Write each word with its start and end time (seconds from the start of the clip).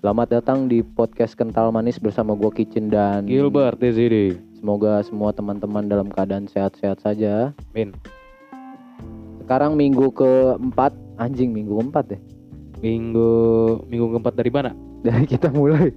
Selamat 0.00 0.32
datang 0.32 0.64
di 0.64 0.80
podcast 0.80 1.36
Kental 1.36 1.68
Manis 1.76 2.00
bersama 2.00 2.32
gua 2.32 2.48
Kitchen 2.48 2.88
dan 2.88 3.28
Gilbert 3.28 3.76
di 3.84 3.92
sini. 3.92 4.24
Semoga 4.56 5.04
semua 5.04 5.28
teman-teman 5.28 5.92
dalam 5.92 6.08
keadaan 6.08 6.48
sehat-sehat 6.48 7.04
saja. 7.04 7.52
Min. 7.76 7.92
Sekarang 9.44 9.76
minggu 9.76 10.08
keempat, 10.16 10.96
anjing 11.20 11.52
minggu 11.52 11.76
keempat 11.76 12.16
ya. 12.16 12.18
Minggu 12.80 13.32
minggu 13.92 14.16
keempat 14.16 14.40
dari 14.40 14.48
mana? 14.48 14.72
Dari 15.04 15.28
kita 15.28 15.52
mulai. 15.52 15.92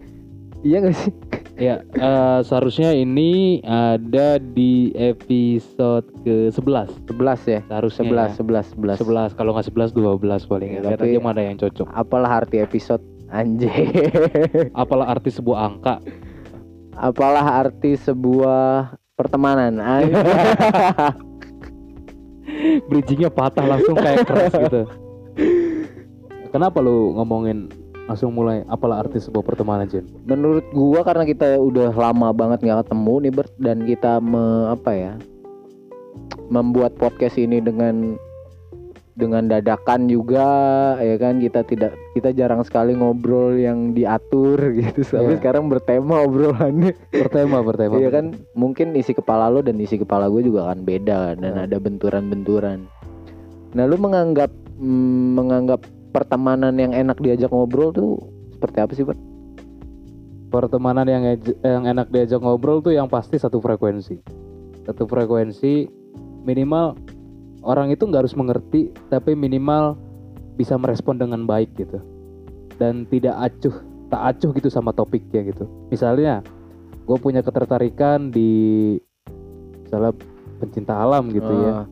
Iya 0.67 0.83
gak 0.83 0.95
sih? 0.99 1.11
Ya, 1.55 1.79
eh, 1.95 2.39
seharusnya 2.43 2.91
ini 2.91 3.63
ada 3.63 4.35
di 4.35 4.91
episode 4.99 6.11
ke-11. 6.27 7.07
11 7.07 7.39
ya. 7.47 7.59
Seharusnya 7.71 8.03
11, 8.35 8.35
11, 8.35 8.99
11. 8.99 9.31
11. 9.31 9.39
Kalau 9.39 9.55
nggak 9.55 9.67
11 9.71 9.95
12 9.95 10.43
paling. 10.43 10.69
Ya, 10.75 10.91
tapi- 10.91 11.23
mana 11.23 11.39
yang 11.39 11.55
cocok. 11.55 11.87
Apalah 11.87 12.43
arti 12.43 12.59
episode 12.59 13.12
anjing. 13.33 13.89
Apalah 14.81 15.09
arti 15.17 15.33
sebuah 15.33 15.57
angka? 15.65 15.97
Apalah 16.93 17.65
arti 17.65 17.97
sebuah 17.97 18.93
pertemanan? 19.17 19.81
Bridgingnya 22.87 23.33
patah 23.33 23.65
langsung 23.65 23.97
kayak 23.97 24.29
keras 24.29 24.53
gitu. 24.53 24.85
Kenapa 26.53 26.77
lu 26.85 27.17
ngomongin 27.17 27.65
langsung 28.05 28.35
mulai 28.35 28.61
apalah 28.69 29.01
arti 29.01 29.17
sebuah 29.17 29.41
pertemanan 29.41 29.89
Jen? 29.89 30.05
Menurut 30.29 30.67
gua 30.69 31.01
karena 31.01 31.25
kita 31.25 31.57
udah 31.57 31.89
lama 31.95 32.29
banget 32.29 32.61
nggak 32.61 32.85
ketemu 32.85 33.13
nih 33.25 33.31
Bert 33.33 33.53
dan 33.57 33.77
kita 33.89 34.21
me, 34.21 34.69
apa 34.69 34.91
ya 34.93 35.13
membuat 36.53 36.93
podcast 36.99 37.41
ini 37.41 37.57
dengan 37.57 38.19
dengan 39.13 39.45
dadakan 39.45 40.09
juga 40.09 40.49
ya 40.97 41.21
kan 41.21 41.37
kita 41.37 41.61
tidak 41.63 41.93
kita 42.17 42.33
jarang 42.33 42.65
sekali 42.65 42.97
ngobrol 42.97 43.53
yang 43.53 43.93
diatur 43.93 44.57
gitu 44.81 45.05
tapi 45.05 45.33
Iya. 45.33 45.39
sekarang 45.39 45.69
bertema 45.69 46.25
obrolannya 46.25 46.97
Bertema, 47.13 47.61
bertema. 47.61 48.01
ya 48.01 48.09
kan 48.09 48.33
mungkin 48.57 48.97
isi 48.97 49.13
kepala 49.13 49.53
lo 49.53 49.61
dan 49.61 49.77
isi 49.77 50.01
kepala 50.01 50.33
gue 50.33 50.41
juga 50.41 50.65
akan 50.65 50.81
beda 50.81 51.37
dan 51.37 51.53
Iya. 51.61 51.65
ada 51.69 51.77
benturan-benturan 51.77 52.89
nah 53.73 53.85
lu 53.85 54.01
menganggap 54.01 54.49
mm, 54.81 55.37
menganggap 55.37 55.85
pertemanan 56.09 56.73
yang 56.77 56.93
enak 56.93 57.17
diajak 57.21 57.53
ngobrol 57.53 57.93
tuh 57.93 58.17
seperti 58.53 58.77
apa 58.81 58.93
sih 58.93 59.05
Bert? 59.05 59.17
pertemanan 60.49 61.05
yang 61.05 61.23
yang 61.61 61.85
enak 61.85 62.09
diajak 62.09 62.37
ngobrol 62.37 62.81
tuh 62.81 62.93
yang 62.93 63.09
pasti 63.09 63.37
satu 63.37 63.57
frekuensi 63.57 64.21
satu 64.85 65.05
frekuensi 65.05 65.89
minimal 66.45 66.93
orang 67.63 67.89
itu 67.89 68.03
nggak 68.05 68.27
harus 68.27 68.35
mengerti 68.35 68.91
tapi 69.07 69.33
minimal 69.33 69.95
bisa 70.59 70.77
merespon 70.77 71.17
dengan 71.17 71.47
baik 71.47 71.73
gitu. 71.79 71.99
Dan 72.77 73.07
tidak 73.09 73.35
acuh 73.39 73.75
tak 74.13 74.21
acuh 74.37 74.51
gitu 74.53 74.69
sama 74.69 74.93
topiknya 74.93 75.41
gitu. 75.49 75.65
Misalnya 75.89 76.45
gue 77.03 77.17
punya 77.17 77.41
ketertarikan 77.41 78.29
di 78.29 78.95
misalnya 79.87 80.13
pencinta 80.61 80.93
alam 80.93 81.31
gitu 81.33 81.49
ya. 81.49 81.73
Ah, 81.83 81.85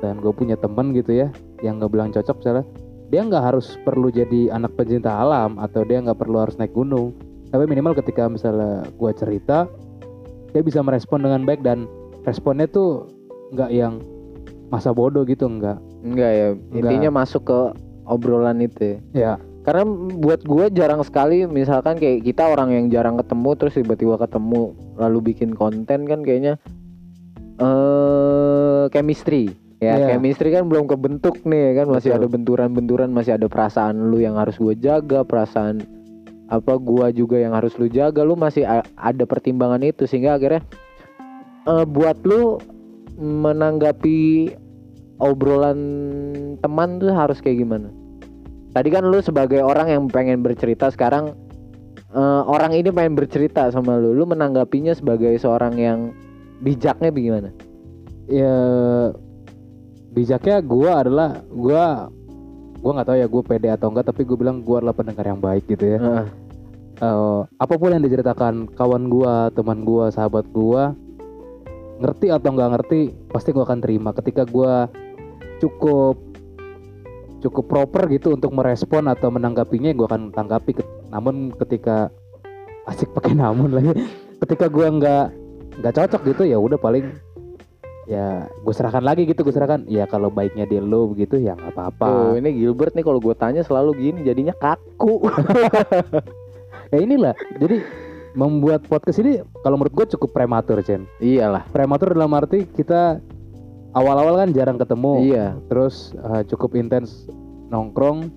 dan 0.00 0.18
gue 0.18 0.32
punya 0.32 0.56
teman 0.56 0.96
gitu 0.96 1.14
ya 1.14 1.28
yang 1.62 1.78
nggak 1.78 1.92
bilang 1.92 2.10
cocok 2.10 2.42
misalnya 2.42 2.66
dia 3.12 3.20
nggak 3.22 3.44
harus 3.44 3.76
perlu 3.84 4.08
jadi 4.08 4.50
anak 4.50 4.72
pencinta 4.74 5.12
alam 5.12 5.60
atau 5.60 5.84
dia 5.84 6.00
nggak 6.00 6.16
perlu 6.16 6.40
harus 6.40 6.56
naik 6.56 6.72
gunung. 6.72 7.12
Tapi 7.52 7.68
minimal 7.68 7.92
ketika 8.00 8.32
misalnya 8.32 8.88
gue 8.88 9.10
cerita 9.12 9.68
dia 10.56 10.62
bisa 10.64 10.80
merespon 10.80 11.20
dengan 11.20 11.44
baik 11.44 11.60
dan 11.60 11.84
responnya 12.24 12.64
tuh 12.64 13.12
nggak 13.52 13.70
yang 13.72 14.00
masa 14.72 14.96
bodoh 14.96 15.28
gitu 15.28 15.44
nggak 15.44 15.76
enggak 16.00 16.30
ya 16.32 16.48
Enggak. 16.56 16.80
intinya 16.80 17.10
masuk 17.20 17.44
ke 17.44 17.60
obrolan 18.08 18.64
itu 18.64 18.96
ya. 18.96 18.98
ya 19.12 19.32
karena 19.62 19.86
buat 20.18 20.42
gue 20.42 20.74
jarang 20.74 21.04
sekali 21.06 21.46
misalkan 21.46 21.94
kayak 22.00 22.26
kita 22.26 22.50
orang 22.50 22.74
yang 22.74 22.86
jarang 22.90 23.14
ketemu 23.20 23.50
terus 23.54 23.78
tiba-tiba 23.78 24.16
ketemu 24.18 24.74
lalu 24.98 25.18
bikin 25.30 25.54
konten 25.54 26.08
kan 26.08 26.24
kayaknya 26.24 26.56
eh 27.60 28.90
chemistry 28.90 29.52
ya 29.78 29.98
Iya. 29.98 30.06
chemistry 30.16 30.50
kan 30.50 30.66
belum 30.66 30.90
kebentuk 30.90 31.42
nih 31.46 31.74
ya 31.74 31.84
kan 31.84 31.86
masih 31.90 32.10
Betul. 32.14 32.18
ada 32.18 32.26
benturan-benturan 32.32 33.08
masih 33.12 33.36
ada 33.38 33.46
perasaan 33.46 34.10
lu 34.10 34.18
yang 34.18 34.34
harus 34.34 34.58
gue 34.58 34.74
jaga 34.78 35.22
perasaan 35.22 35.82
apa 36.52 36.76
gua 36.76 37.08
juga 37.08 37.40
yang 37.40 37.56
harus 37.56 37.72
lu 37.80 37.88
jaga 37.88 38.20
lu 38.22 38.36
masih 38.36 38.68
ada 38.94 39.24
pertimbangan 39.24 39.80
itu 39.80 40.04
sehingga 40.04 40.36
akhirnya 40.36 40.60
eh, 41.64 41.86
buat 41.88 42.20
lu 42.28 42.60
menanggapi 43.16 44.52
obrolan 45.22 45.78
teman 46.58 46.98
tuh 46.98 47.14
harus 47.14 47.38
kayak 47.38 47.62
gimana 47.62 47.88
tadi 48.74 48.90
kan 48.90 49.06
lu 49.06 49.22
sebagai 49.22 49.62
orang 49.62 49.86
yang 49.86 50.02
pengen 50.10 50.42
bercerita 50.42 50.90
sekarang 50.90 51.32
eh, 52.10 52.42
orang 52.44 52.74
ini 52.74 52.90
pengen 52.90 53.14
bercerita 53.14 53.70
sama 53.70 54.02
lu 54.02 54.12
lu 54.18 54.26
menanggapinya 54.26 54.92
sebagai 54.92 55.38
seorang 55.38 55.78
yang 55.78 56.10
bijaknya 56.58 57.14
bagaimana 57.14 57.50
ya 58.26 58.58
bijaknya 60.10 60.58
gue 60.58 60.90
adalah 60.90 61.38
gue 61.46 61.84
gue 62.82 62.90
nggak 62.90 63.06
tahu 63.06 63.16
ya 63.16 63.26
gue 63.30 63.42
pede 63.46 63.68
atau 63.70 63.94
enggak 63.94 64.10
tapi 64.10 64.26
gue 64.26 64.34
bilang 64.34 64.66
gue 64.66 64.74
adalah 64.74 64.94
pendengar 64.94 65.22
yang 65.22 65.38
baik 65.38 65.70
gitu 65.70 65.96
ya 65.96 65.98
Heeh. 66.02 66.42
Eh, 67.02 67.40
apa 67.58 67.74
pun 67.74 67.90
yang 67.90 67.98
diceritakan 67.98 68.70
kawan 68.78 69.10
gua, 69.10 69.50
teman 69.50 69.82
gua, 69.82 70.14
sahabat 70.14 70.46
gua, 70.54 70.94
ngerti 71.98 72.30
atau 72.30 72.54
nggak 72.54 72.70
ngerti, 72.78 73.00
pasti 73.26 73.50
gua 73.50 73.66
akan 73.66 73.82
terima. 73.82 74.14
Ketika 74.14 74.46
gua 74.46 74.86
cukup 75.62 76.18
cukup 77.42 77.64
proper 77.66 78.06
gitu 78.10 78.34
untuk 78.34 78.54
merespon 78.54 79.06
atau 79.10 79.30
menanggapinya, 79.30 79.94
gua 79.94 80.10
akan 80.10 80.34
tanggapi. 80.34 80.78
Namun 81.10 81.54
ketika 81.58 82.10
asik 82.86 83.10
pakai 83.14 83.38
namun 83.38 83.70
lagi, 83.70 83.94
ketika 84.42 84.66
gua 84.66 84.90
nggak 84.90 85.26
nggak 85.82 85.94
cocok 85.94 86.22
gitu 86.34 86.42
ya 86.44 86.58
udah 86.60 86.76
paling 86.76 87.10
ya 88.02 88.50
gue 88.50 88.74
serahkan 88.74 89.00
lagi 89.00 89.24
gitu 89.24 89.46
gue 89.46 89.54
serahkan. 89.54 89.86
Ya 89.86 90.04
kalau 90.10 90.28
baiknya 90.28 90.66
di 90.66 90.82
lo 90.82 91.14
begitu 91.14 91.38
ya 91.38 91.54
nggak 91.54 91.72
apa-apa. 91.74 92.34
Tuh, 92.34 92.34
ini 92.38 92.50
Gilbert 92.58 92.92
nih 92.98 93.04
kalau 93.06 93.22
gue 93.22 93.34
tanya 93.38 93.62
selalu 93.62 93.94
gini 93.98 94.26
jadinya 94.26 94.54
kaku. 94.58 95.22
Ya 96.92 97.00
inilah 97.00 97.32
jadi 97.56 97.80
membuat 98.36 98.84
podcast 98.84 99.16
ini 99.24 99.40
kalau 99.64 99.80
menurut 99.80 99.96
gue 99.96 100.06
cukup 100.12 100.36
prematur 100.36 100.76
Chen. 100.84 101.08
Iyalah. 101.24 101.64
Prematur 101.72 102.12
dalam 102.12 102.28
arti 102.36 102.68
kita 102.68 103.16
awal-awal 103.92 104.34
kan 104.36 104.50
jarang 104.50 104.76
ketemu 104.76 105.12
iya 105.22 105.46
terus 105.68 106.16
uh, 106.18 106.40
cukup 106.42 106.74
intens 106.74 107.28
nongkrong 107.68 108.28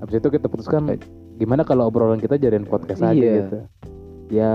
habis 0.00 0.18
itu 0.18 0.28
kita 0.28 0.46
putuskan 0.46 0.88
Eh. 0.90 1.00
gimana 1.34 1.64
kalau 1.64 1.88
obrolan 1.88 2.20
kita 2.20 2.36
jadiin 2.36 2.64
podcast 2.64 3.02
aja 3.02 3.12
Iya. 3.14 3.34
gitu 3.40 3.56
ya 4.30 4.54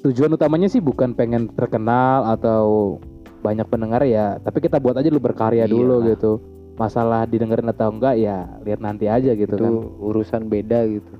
tujuan 0.00 0.32
utamanya 0.32 0.70
sih 0.70 0.78
bukan 0.78 1.12
pengen 1.12 1.50
terkenal 1.52 2.22
atau 2.28 2.96
banyak 3.38 3.66
pendengar 3.66 4.02
ya 4.02 4.38
tapi 4.38 4.58
kita 4.60 4.78
buat 4.78 4.94
aja 4.94 5.06
lu 5.06 5.18
berkarya 5.18 5.66
dulu 5.66 6.02
Iyalah. 6.02 6.10
gitu 6.14 6.32
masalah 6.78 7.26
didengerin 7.26 7.66
atau 7.66 7.90
enggak 7.90 8.14
ya 8.14 8.46
lihat 8.62 8.78
nanti 8.78 9.10
aja 9.10 9.34
gitu 9.34 9.50
itu 9.50 9.58
kan 9.58 9.74
urusan 9.98 10.46
beda 10.46 10.86
gitu 10.86 11.12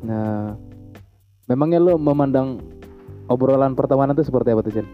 nah 0.00 0.54
memangnya 1.46 1.82
lu 1.82 1.98
memandang 1.98 2.62
obrolan 3.26 3.74
pertemanan 3.74 4.14
itu 4.14 4.22
seperti 4.22 4.50
apa 4.50 4.62
tuh 4.62 4.72
Jen? 4.72 4.86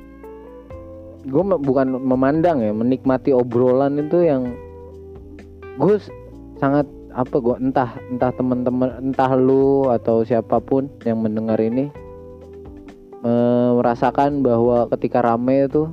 Gue 1.27 1.43
bukan 1.43 1.99
memandang 1.99 2.63
ya 2.63 2.71
menikmati 2.71 3.35
obrolan 3.35 3.99
itu 3.99 4.23
yang 4.23 4.55
gue 5.77 5.99
sangat 6.63 6.87
apa 7.17 7.37
gue 7.41 7.57
entah 7.59 7.91
entah 8.13 8.31
teman-teman 8.33 9.13
entah 9.13 9.33
lu 9.35 9.91
atau 9.91 10.23
siapa 10.23 10.63
pun 10.63 10.87
yang 11.03 11.21
mendengar 11.21 11.59
ini 11.59 11.91
eh, 13.25 13.71
merasakan 13.75 14.45
bahwa 14.47 14.87
ketika 14.95 15.25
rame 15.25 15.67
itu 15.67 15.91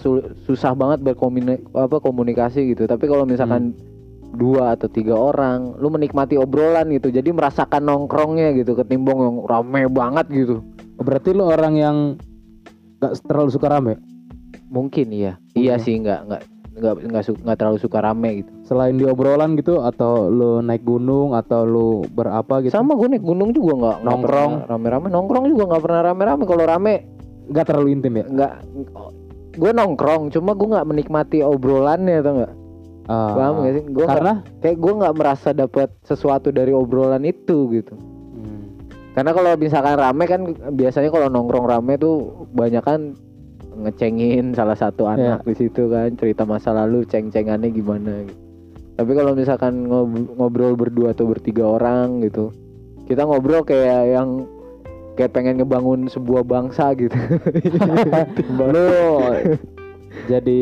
sul- 0.00 0.32
susah 0.48 0.72
banget 0.72 1.04
berkomunikasi 1.04 1.68
apa 1.76 2.00
komunikasi 2.00 2.72
gitu. 2.72 2.88
Tapi 2.88 3.04
kalau 3.04 3.28
misalkan 3.28 3.76
dua 4.36 4.72
atau 4.76 4.88
tiga 4.88 5.12
orang 5.16 5.76
lu 5.80 5.88
menikmati 5.88 6.36
obrolan 6.36 6.90
gitu 6.92 7.08
jadi 7.08 7.30
merasakan 7.30 7.88
nongkrongnya 7.88 8.52
gitu 8.58 8.76
ketimbang 8.76 9.16
yang 9.20 9.36
rame 9.44 9.86
banget 9.92 10.26
gitu. 10.32 10.64
Oh, 10.96 11.04
berarti 11.04 11.36
lu 11.36 11.44
orang 11.44 11.74
yang 11.76 11.96
gak 12.98 13.12
terlalu 13.24 13.50
suka 13.50 13.68
rame 13.68 13.94
Mungkin 14.66 15.06
iya. 15.08 15.38
Iya 15.52 15.76
Mungkin. 15.76 15.84
sih 15.84 15.94
nggak 16.00 16.20
nggak 16.26 16.42
nggak 16.76 16.94
nggak 17.08 17.22
su- 17.22 17.38
nggak 17.38 17.56
terlalu 17.56 17.78
suka 17.78 17.98
rame 18.00 18.28
gitu. 18.36 18.50
selain 18.62 18.94
di 18.94 19.04
obrolan 19.04 19.54
gitu 19.54 19.80
atau 19.80 20.26
lu 20.26 20.60
naik 20.60 20.82
gunung 20.82 21.32
atau 21.32 21.62
lu 21.62 21.88
berapa 22.10 22.60
gitu 22.60 22.68
Sama 22.70 22.92
gue 22.92 23.08
naik 23.08 23.22
gunung 23.22 23.50
juga 23.50 23.72
nggak 23.74 23.96
nggak 23.96 24.04
Nongkrong. 24.06 24.52
rame-rame. 24.66 25.06
Nongkrong 25.08 25.44
juga 25.48 25.62
nggak 25.66 25.82
pernah 25.82 26.00
rame-rame. 26.04 26.42
Kalau 26.44 26.64
rame 26.64 26.94
nggak 27.46 27.64
terlalu 27.64 27.88
intim 27.92 28.12
ya 28.14 28.24
nggak 28.26 28.52
gue 29.54 29.70
nongkrong. 29.72 30.22
Cuma 30.28 30.52
gue 30.52 30.68
nggak 30.68 30.86
menikmati 30.86 31.38
obrolannya 31.40 32.16
atau 32.18 32.32
nggak. 32.34 32.52
Ah, 33.06 33.30
Paham 33.32 33.54
gak 33.62 33.72
sih? 33.72 33.84
Gue 33.86 34.02
karena 34.04 34.32
kayak 34.58 34.76
gue 34.76 34.92
nggak 34.98 35.14
merasa 35.14 35.48
dapat 35.54 35.88
sesuatu 36.02 36.50
dari 36.50 36.74
obrolan 36.74 37.22
itu 37.22 37.70
gitu. 37.70 37.94
Karena 39.16 39.32
kalau 39.32 39.56
misalkan 39.56 39.96
rame 39.96 40.24
kan 40.28 40.40
biasanya 40.76 41.08
kalau 41.08 41.32
nongkrong 41.32 41.64
rame 41.64 41.96
tuh 41.96 42.46
banyak 42.52 42.84
kan 42.84 43.16
ngecengin 43.76 44.52
salah 44.52 44.76
satu 44.76 45.08
anak 45.08 45.40
di 45.44 45.56
situ 45.56 45.88
kan 45.88 46.12
cerita 46.20 46.44
masa 46.44 46.76
lalu 46.76 47.08
ceng-cengannya 47.08 47.72
gimana 47.72 48.28
gitu. 48.28 48.40
Tapi 48.96 49.10
kalau 49.12 49.32
misalkan 49.32 49.88
ngob- 49.88 50.36
ngobrol 50.36 50.76
berdua 50.76 51.16
atau 51.16 51.28
bertiga 51.28 51.64
orang 51.64 52.20
gitu 52.24 52.52
kita 53.06 53.22
ngobrol 53.22 53.62
kayak 53.62 54.18
yang 54.18 54.44
kayak 55.14 55.32
pengen 55.32 55.62
ngebangun 55.62 56.10
sebuah 56.10 56.42
bangsa 56.42 56.92
gitu 56.98 57.14
lu 58.58 58.88
jadi 60.26 60.60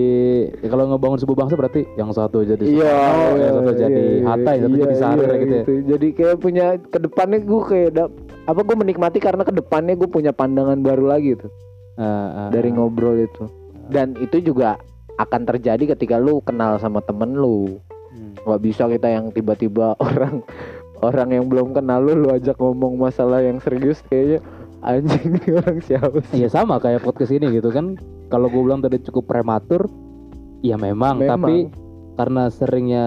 ya 0.60 0.68
kalau 0.68 0.84
ngebangun 0.92 1.18
sebuah 1.24 1.38
bangsa 1.46 1.54
berarti 1.56 1.88
yang 1.96 2.10
satu 2.12 2.44
jadi 2.44 2.62
Iya, 2.62 2.90
Soekarno, 2.90 3.38
yang 3.38 3.54
satu 3.54 3.70
iya, 3.70 3.80
jadi 3.80 4.02
iya, 4.04 4.26
Hatta, 4.28 4.50
yang 4.50 4.60
satu 4.60 4.74
iya, 4.74 4.84
jadi 4.84 4.92
iya, 5.24 5.40
gitu 5.40 5.54
ya. 5.54 5.64
Jadi 5.94 6.06
kayak 6.12 6.36
punya 6.42 6.66
ke 6.76 6.98
depannya 7.00 7.38
gue 7.40 7.60
kayak 7.64 7.90
dap- 7.94 8.18
apa 8.44 8.60
gue 8.60 8.76
menikmati 8.76 9.18
karena 9.20 9.40
ke 9.44 9.52
depannya 9.52 9.96
gue 9.96 10.08
punya 10.08 10.32
pandangan 10.32 10.80
baru 10.84 11.08
lagi 11.16 11.36
tuh 11.40 11.52
Ah, 11.94 12.02
ah, 12.02 12.50
dari 12.50 12.74
ngobrol 12.74 13.22
itu. 13.22 13.46
Dan 13.86 14.18
itu 14.18 14.42
juga 14.42 14.74
akan 15.22 15.46
terjadi 15.46 15.94
ketika 15.94 16.18
lu 16.18 16.42
kenal 16.42 16.74
sama 16.82 16.98
temen 17.06 17.38
lu. 17.38 17.78
Hmm. 18.10 18.34
Gak 18.42 18.62
bisa 18.62 18.90
kita 18.90 19.06
yang 19.06 19.30
tiba-tiba 19.30 19.94
orang 20.02 20.42
orang 21.02 21.28
yang 21.30 21.46
belum 21.46 21.70
kenal 21.70 22.02
lu 22.02 22.26
lu 22.26 22.28
ajak 22.34 22.58
ngomong 22.58 22.98
masalah 22.98 23.42
yang 23.44 23.62
serius 23.62 24.02
kayaknya 24.10 24.42
anjing 24.82 25.38
nih 25.38 25.52
orang 25.54 25.78
siapa 25.86 26.18
sih? 26.30 26.42
Iya 26.42 26.48
sama 26.50 26.82
kayak 26.82 27.06
podcast 27.06 27.30
ini 27.30 27.46
gitu 27.54 27.70
kan. 27.70 27.94
Kalau 28.26 28.50
gue 28.50 28.62
bilang 28.66 28.82
tadi 28.82 28.98
cukup 28.98 29.30
prematur, 29.30 29.86
ya 30.66 30.74
memang, 30.74 31.22
Memang. 31.22 31.30
tapi 31.30 31.54
karena 32.18 32.50
seringnya 32.50 33.06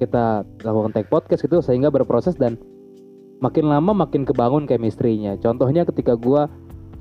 kita 0.00 0.48
lakukan 0.64 0.96
take 0.96 1.12
podcast 1.12 1.44
gitu 1.44 1.60
sehingga 1.60 1.92
berproses 1.92 2.32
dan 2.40 2.56
makin 3.40 3.66
lama 3.72 3.92
makin 3.96 4.28
kebangun 4.28 4.68
chemistry-nya. 4.68 5.40
Contohnya 5.40 5.88
ketika 5.88 6.14
gua 6.14 6.46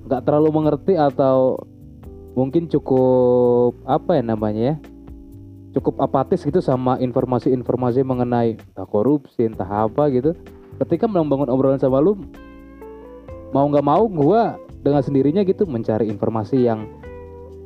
nggak 0.08 0.24
terlalu 0.26 0.50
mengerti 0.56 0.96
atau 0.96 1.60
mungkin 2.34 2.72
cukup 2.72 3.76
apa 3.84 4.18
ya 4.18 4.24
namanya 4.24 4.64
ya? 4.74 4.76
Cukup 5.76 6.02
apatis 6.02 6.42
gitu 6.42 6.64
sama 6.64 6.98
informasi-informasi 6.98 8.02
mengenai 8.02 8.58
entah 8.58 8.88
korupsi, 8.90 9.46
entah 9.46 9.68
apa 9.86 10.10
gitu. 10.10 10.34
Ketika 10.82 11.06
membangun 11.06 11.52
obrolan 11.52 11.78
sama 11.78 12.00
lu 12.02 12.18
mau 13.54 13.68
nggak 13.68 13.86
mau 13.86 14.08
gua 14.10 14.58
dengan 14.80 15.04
sendirinya 15.04 15.44
gitu 15.44 15.68
mencari 15.68 16.08
informasi 16.08 16.64
yang 16.64 16.88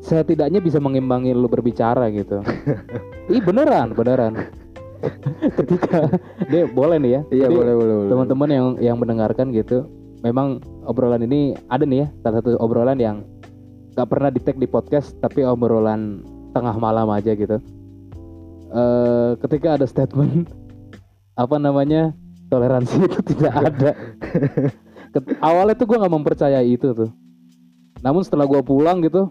setidaknya 0.04 0.60
bisa 0.60 0.82
mengimbangi 0.82 1.32
lu 1.32 1.48
berbicara 1.48 2.10
gitu. 2.12 2.42
Ih 3.34 3.40
beneran, 3.40 3.94
beneran. 3.96 4.63
Ketika 5.60 6.08
dia 6.48 6.64
boleh 6.68 6.98
nih 7.00 7.12
ya. 7.12 7.22
Iya 7.30 7.46
Jadi, 7.50 7.56
boleh 7.56 7.74
boleh. 7.76 7.94
Teman-teman 8.10 8.50
yang 8.50 8.68
yang 8.80 8.98
mendengarkan 9.00 9.52
gitu, 9.52 9.86
memang 10.24 10.64
obrolan 10.88 11.24
ini 11.24 11.54
ada 11.68 11.84
nih 11.84 12.06
ya, 12.06 12.08
salah 12.24 12.40
satu 12.42 12.56
obrolan 12.60 13.00
yang 13.00 13.24
gak 13.94 14.10
pernah 14.10 14.34
di 14.34 14.40
tag 14.42 14.58
di 14.58 14.66
podcast, 14.66 15.14
tapi 15.22 15.46
obrolan 15.46 16.24
tengah 16.54 16.76
malam 16.78 17.10
aja 17.10 17.34
gitu. 17.34 17.58
eh 18.74 19.32
ketika 19.46 19.78
ada 19.78 19.86
statement 19.86 20.50
apa 21.44 21.62
namanya 21.62 22.10
toleransi 22.50 23.06
itu 23.06 23.20
tidak 23.34 23.54
ada. 23.54 23.92
Ket- 25.14 25.38
Awalnya 25.42 25.78
tuh 25.78 25.86
gue 25.94 25.98
nggak 26.02 26.14
mempercayai 26.14 26.66
itu 26.74 26.90
tuh. 26.94 27.10
Namun 28.02 28.26
setelah 28.26 28.50
gue 28.50 28.62
pulang 28.66 29.02
gitu, 29.06 29.30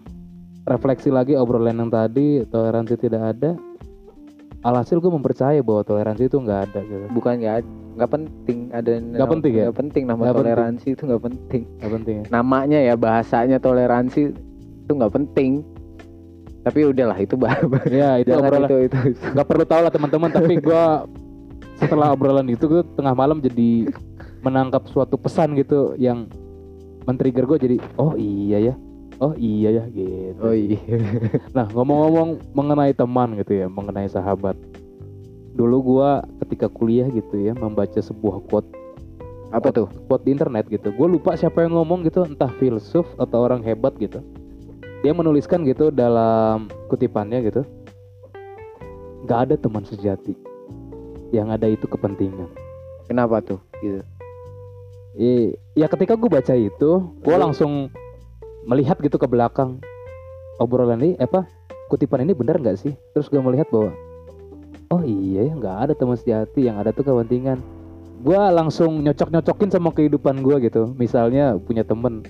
refleksi 0.67 1.11
lagi 1.11 1.35
obrolan 1.35 1.79
yang 1.79 1.91
tadi 1.91 2.47
toleransi 2.47 2.95
tidak 2.99 3.35
ada. 3.35 3.59
Alhasil 4.63 4.99
gue 4.99 5.11
mempercayai 5.11 5.59
bahwa 5.59 5.83
toleransi 5.83 6.27
itu 6.27 6.39
nggak 6.39 6.61
ada 6.71 6.81
gitu. 6.83 7.07
bukan 7.11 7.35
nggak 7.37 7.57
nggak 7.93 8.11
penting 8.11 8.59
ada 8.71 8.91
Nggak 8.97 9.29
penting 9.29 9.53
ya? 9.53 9.63
nggak 9.67 9.77
penting 9.77 10.03
nama 10.07 10.21
penting. 10.23 10.37
toleransi 10.39 10.87
itu 10.89 11.03
nggak 11.03 11.23
penting 11.23 11.63
Nggak 11.77 11.93
penting 11.93 12.15
ya. 12.15 12.25
namanya 12.31 12.79
ya 12.81 12.95
bahasanya 12.95 13.59
toleransi 13.59 14.21
itu 14.83 14.93
nggak 14.93 15.13
penting 15.13 15.67
tapi 16.63 16.79
udahlah 16.87 17.19
itu 17.19 17.35
bah 17.35 17.59
Ya 17.91 18.17
itu 18.17 18.31
obrolan 18.31 18.65
itu 18.65 18.77
itu 18.87 18.99
nggak 19.35 19.47
perlu 19.47 19.65
tahu 19.67 19.81
lah 19.83 19.91
teman-teman 19.91 20.31
tapi 20.31 20.55
gua 20.57 21.11
setelah 21.75 22.15
obrolan 22.15 22.47
itu 22.47 22.63
gue 22.65 22.87
tengah 22.95 23.11
malam 23.11 23.43
jadi 23.43 23.91
menangkap 24.41 24.87
suatu 24.87 25.19
pesan 25.19 25.59
gitu 25.59 25.99
yang 25.99 26.31
men-trigger 27.03 27.43
gue 27.45 27.59
jadi 27.59 27.77
oh 27.99 28.15
iya 28.15 28.71
ya 28.71 28.75
oh 29.23 29.35
iya 29.39 29.71
ya 29.71 29.85
gitu. 29.95 30.41
Oh 30.43 30.51
iya. 30.51 30.83
Nah 31.57 31.71
ngomong-ngomong 31.71 32.43
mengenai 32.51 32.91
teman 32.91 33.39
gitu 33.39 33.63
ya 33.63 33.67
mengenai 33.71 34.11
sahabat. 34.11 34.59
Dulu 35.55 35.77
gua 35.95 36.27
ketika 36.43 36.67
kuliah 36.67 37.07
gitu 37.15 37.39
ya 37.39 37.55
membaca 37.55 38.03
sebuah 38.03 38.43
quote. 38.51 38.67
Apa 39.55 39.71
tuh? 39.71 39.87
quote 40.11 40.27
di 40.27 40.35
internet 40.35 40.67
gitu. 40.73 40.91
Gue 40.97 41.13
lupa 41.13 41.37
siapa 41.37 41.61
yang 41.61 41.77
ngomong 41.77 42.09
gitu 42.09 42.25
entah 42.25 42.49
filsuf 42.57 43.05
atau 43.21 43.45
orang 43.45 43.61
hebat 43.61 43.93
gitu. 44.01 44.25
Dia 45.05 45.13
menuliskan 45.13 45.63
gitu 45.69 45.93
dalam 45.93 46.73
kutipannya 46.89 47.45
gitu. 47.45 47.63
Nggak 49.29 49.39
ada 49.45 49.55
teman 49.61 49.85
sejati 49.85 50.33
yang 51.37 51.53
ada 51.53 51.69
itu 51.69 51.85
kepentingan. 51.85 52.49
Kenapa 53.05 53.45
tuh 53.45 53.61
gitu? 53.85 54.01
I- 55.21 55.53
ya 55.77 55.85
ketika 55.85 56.17
gue 56.17 56.33
baca 56.33 56.57
itu 56.57 56.91
gue 57.21 57.37
langsung 57.37 57.93
melihat 58.67 58.99
gitu 59.01 59.17
ke 59.19 59.27
belakang. 59.27 59.79
Obrolan 60.61 61.01
ini 61.03 61.19
apa 61.19 61.49
kutipan 61.89 62.23
ini 62.23 62.37
benar 62.37 62.61
nggak 62.61 62.79
sih? 62.79 62.95
Terus 63.17 63.27
gue 63.33 63.41
melihat 63.41 63.67
bahwa 63.73 63.91
oh 64.93 65.03
iya 65.03 65.49
ya 65.49 65.53
nggak 65.57 65.77
ada 65.89 65.93
teman 65.97 66.17
sejati 66.17 66.69
yang 66.69 66.79
ada 66.79 66.95
tuh 66.95 67.03
kepentingan. 67.07 67.59
Gue 68.23 68.39
langsung 68.39 69.03
nyocok 69.03 69.35
nyocokin 69.35 69.71
sama 69.73 69.91
kehidupan 69.91 70.45
gue 70.45 70.71
gitu. 70.71 70.95
Misalnya 70.95 71.59
punya 71.59 71.83
temen 71.83 72.23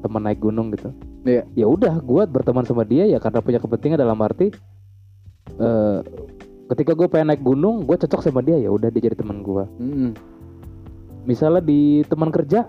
teman 0.00 0.22
naik 0.22 0.40
gunung 0.40 0.70
gitu. 0.72 0.94
Iya. 1.26 1.44
ya 1.52 1.66
udah 1.68 2.00
gue 2.00 2.22
berteman 2.24 2.64
sama 2.64 2.86
dia 2.88 3.04
ya 3.04 3.20
karena 3.20 3.44
punya 3.44 3.60
kepentingan 3.60 4.00
dalam 4.00 4.16
arti 4.22 4.48
eh 5.58 5.98
ketika 6.72 6.92
gue 6.92 7.08
pengen 7.08 7.32
naik 7.34 7.42
gunung 7.44 7.84
gue 7.84 7.96
cocok 7.96 8.20
sama 8.24 8.40
dia 8.44 8.60
ya 8.60 8.68
udah 8.68 8.92
dia 8.92 9.10
jadi 9.10 9.16
teman 9.16 9.40
gue 9.40 9.64
Mm-mm. 9.80 10.10
misalnya 11.24 11.64
di 11.64 12.04
teman 12.08 12.28
kerja 12.28 12.68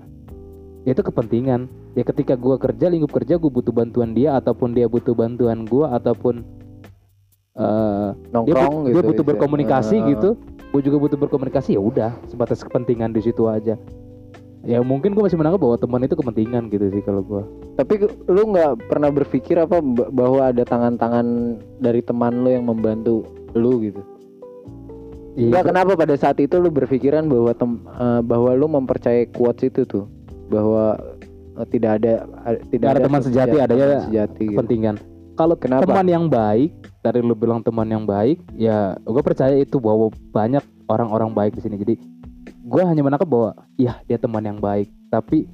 ya 0.87 0.91
itu 0.91 1.03
kepentingan 1.03 1.67
ya 1.99 2.07
ketika 2.07 2.39
gua 2.39 2.55
kerja 2.55 2.87
lingkup 2.87 3.11
kerja 3.11 3.35
gue 3.35 3.51
butuh 3.51 3.75
bantuan 3.75 4.15
dia 4.15 4.39
ataupun 4.39 4.71
dia 4.71 4.87
butuh 4.87 5.11
bantuan 5.11 5.67
gua 5.67 5.99
ataupun 5.99 6.47
dia, 7.59 8.15
nongkrong 8.31 8.71
but- 8.71 8.87
gitu 8.87 8.95
dia 8.95 9.03
butuh 9.03 9.25
bisa. 9.27 9.31
berkomunikasi 9.35 9.95
Eh, 9.99 10.05
gitu. 10.15 10.29
Gue 10.69 10.85
juga 10.85 11.01
butuh 11.01 11.17
berkomunikasi 11.17 11.75
ya 11.75 11.81
udah 11.81 12.13
sebatas 12.29 12.61
kepentingan 12.61 13.09
di 13.11 13.19
situ 13.19 13.49
aja. 13.49 13.75
Ya 14.61 14.79
mungkin 14.79 15.17
gue 15.17 15.23
masih 15.25 15.35
menanggap 15.35 15.65
bahwa 15.65 15.75
teman 15.75 16.05
itu 16.05 16.13
kepentingan 16.13 16.69
gitu 16.69 16.87
sih 16.87 17.01
kalau 17.01 17.25
gua. 17.25 17.43
Tapi 17.75 18.05
lu 18.29 18.53
nggak 18.53 18.85
pernah 18.85 19.09
berpikir 19.09 19.57
apa 19.57 19.81
ba- 19.81 20.11
bahwa 20.13 20.53
ada 20.53 20.63
tangan-tangan 20.63 21.25
dari 21.81 21.99
teman 21.99 22.45
lu 22.45 22.53
yang 22.53 22.69
membantu 22.69 23.25
lu 23.57 23.81
gitu? 23.81 23.99
Iya, 25.39 25.63
kenapa 25.63 25.95
pada 25.95 26.13
saat 26.19 26.37
itu 26.37 26.59
lu 26.59 26.69
berpikiran 26.69 27.25
bahwa 27.25 27.51
tem- 27.55 27.81
eh, 27.81 28.21
bahwa 28.21 28.51
lu 28.53 28.67
mempercayai 28.69 29.31
quotes 29.33 29.73
itu 29.73 29.89
tuh? 29.89 30.05
Bahwa 30.53 30.99
tidak 31.67 31.91
ada 31.99 32.13
a- 32.45 32.61
tidak 32.69 32.87
ada 32.95 32.99
teman 33.03 33.21
sejati, 33.21 33.55
teman 33.55 33.65
adanya 33.67 33.87
sejati 34.07 34.43
gitu. 34.47 34.55
kepentingan. 34.55 34.95
Kalau 35.35 35.55
Kenapa? 35.55 35.87
teman 35.87 36.07
yang 36.07 36.25
baik 36.27 36.71
dari 36.99 37.19
lu 37.23 37.31
bilang 37.31 37.63
teman 37.63 37.87
yang 37.87 38.03
baik 38.03 38.43
ya 38.59 38.99
gue 38.99 39.23
percaya 39.23 39.55
itu 39.55 39.79
bahwa 39.79 40.11
banyak 40.35 40.59
orang-orang 40.87 41.31
baik 41.31 41.55
di 41.55 41.63
sini. 41.63 41.79
Jadi 41.79 41.95
gue 42.59 42.83
hanya 42.83 42.99
menangkap 42.99 43.27
bahwa 43.27 43.55
ya 43.79 44.03
dia 44.03 44.19
teman 44.19 44.43
yang 44.43 44.59
baik 44.59 44.91
tapi 45.07 45.47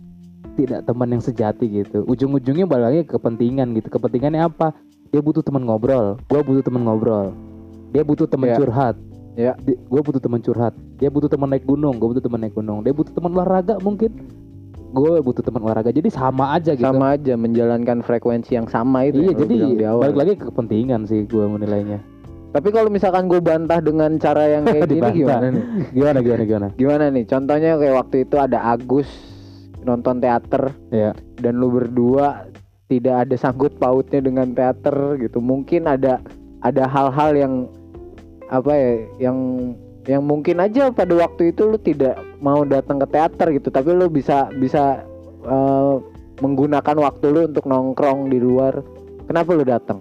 tidak 0.56 0.88
teman 0.88 1.12
yang 1.12 1.22
sejati 1.22 1.68
gitu. 1.70 2.02
Ujung-ujungnya 2.08 2.66
balik 2.66 2.86
lagi 2.86 3.00
ke 3.06 3.12
kepentingan 3.20 3.76
gitu. 3.78 3.88
Kepentingannya 3.92 4.42
apa? 4.42 4.74
Dia 5.14 5.22
butuh 5.22 5.46
teman 5.46 5.68
ngobrol. 5.68 6.18
Gue 6.26 6.42
butuh 6.42 6.64
teman 6.64 6.82
ngobrol. 6.82 7.36
Dia 7.94 8.02
butuh 8.02 8.26
teman 8.26 8.52
Ya. 8.52 8.58
curhat. 8.58 8.96
Ya. 9.36 9.52
gue 9.68 10.02
butuh 10.02 10.24
teman 10.24 10.40
curhat. 10.40 10.74
Dia 10.96 11.12
butuh 11.12 11.28
teman 11.28 11.52
naik 11.52 11.68
gunung. 11.68 12.00
Gue 12.00 12.16
butuh 12.16 12.24
teman 12.24 12.40
naik 12.42 12.56
gunung. 12.56 12.82
Dia 12.82 12.96
butuh 12.96 13.12
teman 13.12 13.36
olahraga 13.36 13.78
mungkin 13.84 14.16
gue 14.94 15.14
butuh 15.24 15.42
teman 15.42 15.66
olahraga 15.66 15.90
jadi 15.90 16.08
sama 16.12 16.56
aja 16.56 16.78
gitu. 16.78 16.86
Sama 16.86 17.18
aja 17.18 17.34
menjalankan 17.34 18.06
frekuensi 18.06 18.56
yang 18.56 18.68
sama 18.70 19.10
itu 19.10 19.26
iya 19.26 19.32
yang 19.34 19.40
jadi 19.42 19.56
di 19.56 19.86
awal. 19.86 20.02
balik 20.10 20.18
lagi 20.18 20.34
ke 20.38 20.44
kepentingan 20.52 21.02
sih 21.10 21.26
gue 21.26 21.46
menilainya. 21.46 22.00
Tapi 22.56 22.72
kalau 22.72 22.88
misalkan 22.88 23.28
gue 23.28 23.44
bantah 23.44 23.84
dengan 23.84 24.16
cara 24.16 24.48
yang 24.48 24.64
kayak 24.64 24.88
gini 24.94 25.10
gimana 25.26 25.46
nih? 25.52 25.64
Gimana 25.92 26.18
gimana 26.24 26.44
gimana? 26.48 26.68
Gimana 26.80 27.04
nih? 27.12 27.24
Contohnya 27.28 27.72
kayak 27.76 27.96
waktu 28.00 28.16
itu 28.24 28.36
ada 28.40 28.58
Agus 28.64 29.10
nonton 29.86 30.18
teater 30.18 30.74
ya 30.90 31.14
dan 31.38 31.62
lu 31.62 31.70
berdua 31.70 32.50
tidak 32.90 33.30
ada 33.30 33.36
sangkut 33.38 33.76
pautnya 33.78 34.24
dengan 34.24 34.56
teater 34.56 35.20
gitu. 35.20 35.44
Mungkin 35.44 35.90
ada 35.90 36.24
ada 36.64 36.84
hal-hal 36.88 37.36
yang 37.36 37.54
apa 38.50 38.72
ya 38.72 38.92
yang 39.30 39.38
yang 40.06 40.22
mungkin 40.22 40.62
aja 40.62 40.94
pada 40.94 41.14
waktu 41.18 41.50
itu 41.50 41.66
lu 41.66 41.78
tidak 41.78 42.14
mau 42.38 42.62
datang 42.62 43.02
ke 43.02 43.08
teater 43.10 43.48
gitu 43.52 43.70
tapi 43.70 43.90
lu 43.90 44.06
bisa 44.06 44.50
bisa 44.54 45.02
eh, 45.42 45.96
menggunakan 46.36 46.96
waktu 47.00 47.26
lu 47.28 47.42
untuk 47.48 47.66
nongkrong 47.66 48.30
di 48.30 48.38
luar. 48.38 48.82
Kenapa 49.26 49.50
lu 49.52 49.66
datang? 49.66 50.00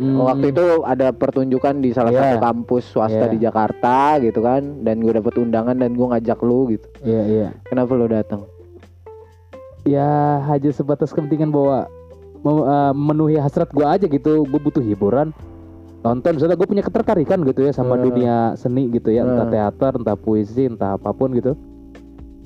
Waktu 0.00 0.48
itu 0.48 0.64
ada 0.80 1.12
pertunjukan 1.12 1.84
di 1.84 1.92
salah 1.92 2.08
Hmm. 2.08 2.16
Iya. 2.16 2.24
satu 2.24 2.38
kampus 2.40 2.84
swasta 2.88 3.24
Iya. 3.28 3.32
di 3.32 3.38
Jakarta 3.38 4.16
gitu 4.18 4.40
kan 4.40 4.80
dan 4.80 5.04
gue 5.04 5.12
dapet 5.12 5.36
undangan 5.36 5.76
dan 5.76 5.92
gue 5.92 6.06
ngajak 6.08 6.40
lu 6.40 6.72
gitu. 6.72 6.88
Iya 7.04 7.22
iya. 7.28 7.48
Kenapa 7.68 7.92
lu 7.92 8.08
datang? 8.08 8.48
Ya 9.84 10.40
hanya 10.48 10.72
sebatas 10.72 11.12
kepentingan 11.12 11.52
bahwa 11.52 11.84
eh, 12.40 12.92
memenuhi 12.96 13.36
hasrat 13.36 13.68
gue 13.70 13.84
aja 13.84 14.08
gitu. 14.08 14.48
Gue 14.48 14.60
butuh 14.60 14.80
hiburan 14.80 15.36
nonton 16.00 16.30
misalnya 16.32 16.54
gue 16.54 16.64
punya 16.64 16.80
ketertarikan 16.80 17.44
gitu 17.44 17.60
ya 17.62 17.72
sama 17.72 17.94
Hmm. 17.94 18.04
dunia 18.04 18.36
seni 18.54 18.88
gitu 18.88 19.08
ya 19.08 19.22
entah 19.22 19.44
Hmm. 19.44 19.52
teater 19.52 19.92
entah 19.94 20.16
puisi 20.16 20.64
entah 20.64 20.94
apa 20.94 21.10
pun 21.10 21.30
gitu 21.30 21.52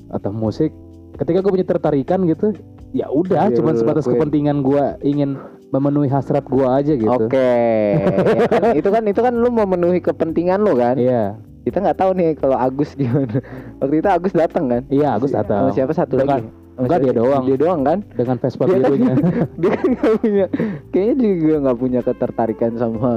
atau 0.07 0.29
musik 0.29 0.75
ketika 1.15 1.39
gue 1.39 1.51
punya 1.53 1.63
tertarikan 1.65 2.23
gitu 2.23 2.51
ya 2.91 3.07
udah 3.07 3.47
Iya, 3.47 3.55
cuman 3.55 3.73
lu 3.73 3.79
sebatas 3.79 4.03
lakuin. 4.03 4.15
kepentingan 4.17 4.57
gue 4.61 4.83
ingin 5.03 5.39
memenuhi 5.67 6.07
hasrat 6.07 6.43
gue 6.45 6.63
aja 6.63 6.93
gitu 6.93 7.09
Oke. 7.09 7.55
Ya 7.95 8.07
kan, 8.47 8.71
itu 8.79 8.89
kan 8.89 9.03
itu 9.03 9.19
kan 9.19 9.33
lu 9.33 9.49
memenuhi 9.49 9.99
kepentingan 9.99 10.59
lu 10.59 10.75
kan. 10.75 10.95
iya 10.95 11.35
Kita 11.63 11.81
nggak 11.81 11.97
tahu 11.97 12.11
nih 12.13 12.29
kalau 12.35 12.53
Agus 12.53 12.93
gimana. 12.93 13.41
Waktu 13.79 13.95
itu 13.97 14.07
Agus 14.07 14.31
datang 14.31 14.69
kan? 14.69 14.81
iya 14.87 15.11
Agus 15.11 15.31
datang 15.31 15.71
siapa 15.71 15.91
satu 15.91 16.15
Dengan- 16.15 16.45
lagi? 16.45 16.63
Enggak, 16.75 16.99
dia 17.01 17.13
doang. 17.13 17.43
Dia 17.45 17.55
doang 17.57 17.81
kan? 17.81 17.97
dengan 18.11 18.35
Vespa 18.35 18.63
Dia 18.65 18.73
kan, 18.73 18.79
birunya 18.85 19.13
dia 19.63 19.71
kan 19.71 19.87
nggak 19.89 20.13
punya, 20.19 20.45
kayaknya 20.91 21.15
juga 21.17 21.55
nggak 21.57 21.77
punya 21.79 21.99
ketertarikan 22.01 22.71
sama 22.75 23.11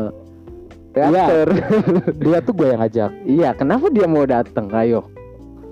teater. 1.00 1.46
dia 2.24 2.38
tuh 2.40 2.52
gue 2.52 2.66
yang 2.66 2.80
ngajak 2.80 3.10
Iya, 3.22 3.48
kenapa 3.52 3.86
dia 3.88 4.04
mau 4.04 4.24
datang? 4.24 4.66
Ayo. 4.70 5.06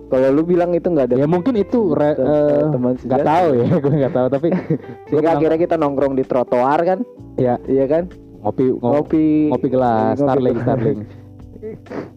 Kalau 0.07 0.31
lu 0.31 0.43
bilang 0.43 0.71
itu 0.71 0.87
nggak 0.87 1.07
ada 1.09 1.15
ya 1.17 1.27
mungkin 1.27 1.57
itu 1.57 1.91
re- 1.91 2.15
Tem- 2.15 2.31
eh, 2.31 2.63
teman 2.71 2.93
nggak 2.95 3.25
tahu 3.25 3.47
ya 3.57 3.67
gue 3.83 3.93
nggak 3.97 4.15
tahu 4.15 4.27
tapi 4.29 4.49
Sehingga 5.11 5.29
akhirnya 5.33 5.59
kita 5.59 5.75
nongkrong 5.75 6.15
di 6.15 6.23
trotoar 6.23 6.79
kan? 6.81 6.99
ya 7.35 7.59
Iya 7.65 7.85
kan? 7.87 8.05
ngopi 8.39 8.71
ngopi 8.71 8.79
Ngopi 8.79 9.25
ngopi 9.51 9.69
gelas 9.69 10.15
ngopi 10.15 10.23
Starling 10.23 10.55
gelas. 10.55 10.67
Starling 10.69 10.99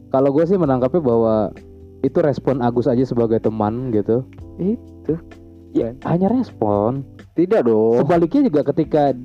kalau 0.07 0.29
gue 0.29 0.45
sih 0.45 0.53
menangkapnya 0.55 1.01
bahwa 1.01 1.35
itu 1.99 2.17
respon 2.19 2.61
Agus 2.61 2.85
aja 2.85 3.01
sebagai 3.01 3.39
teman 3.39 3.89
gitu 3.89 4.21
Itu. 4.55 5.17
ya 5.71 5.97
hanya 6.03 6.29
respon 6.29 7.01
Tidak 7.33 7.63
dong. 7.63 7.97
sebaliknya 7.99 8.41
juga 8.45 8.61
ketika 8.63 9.17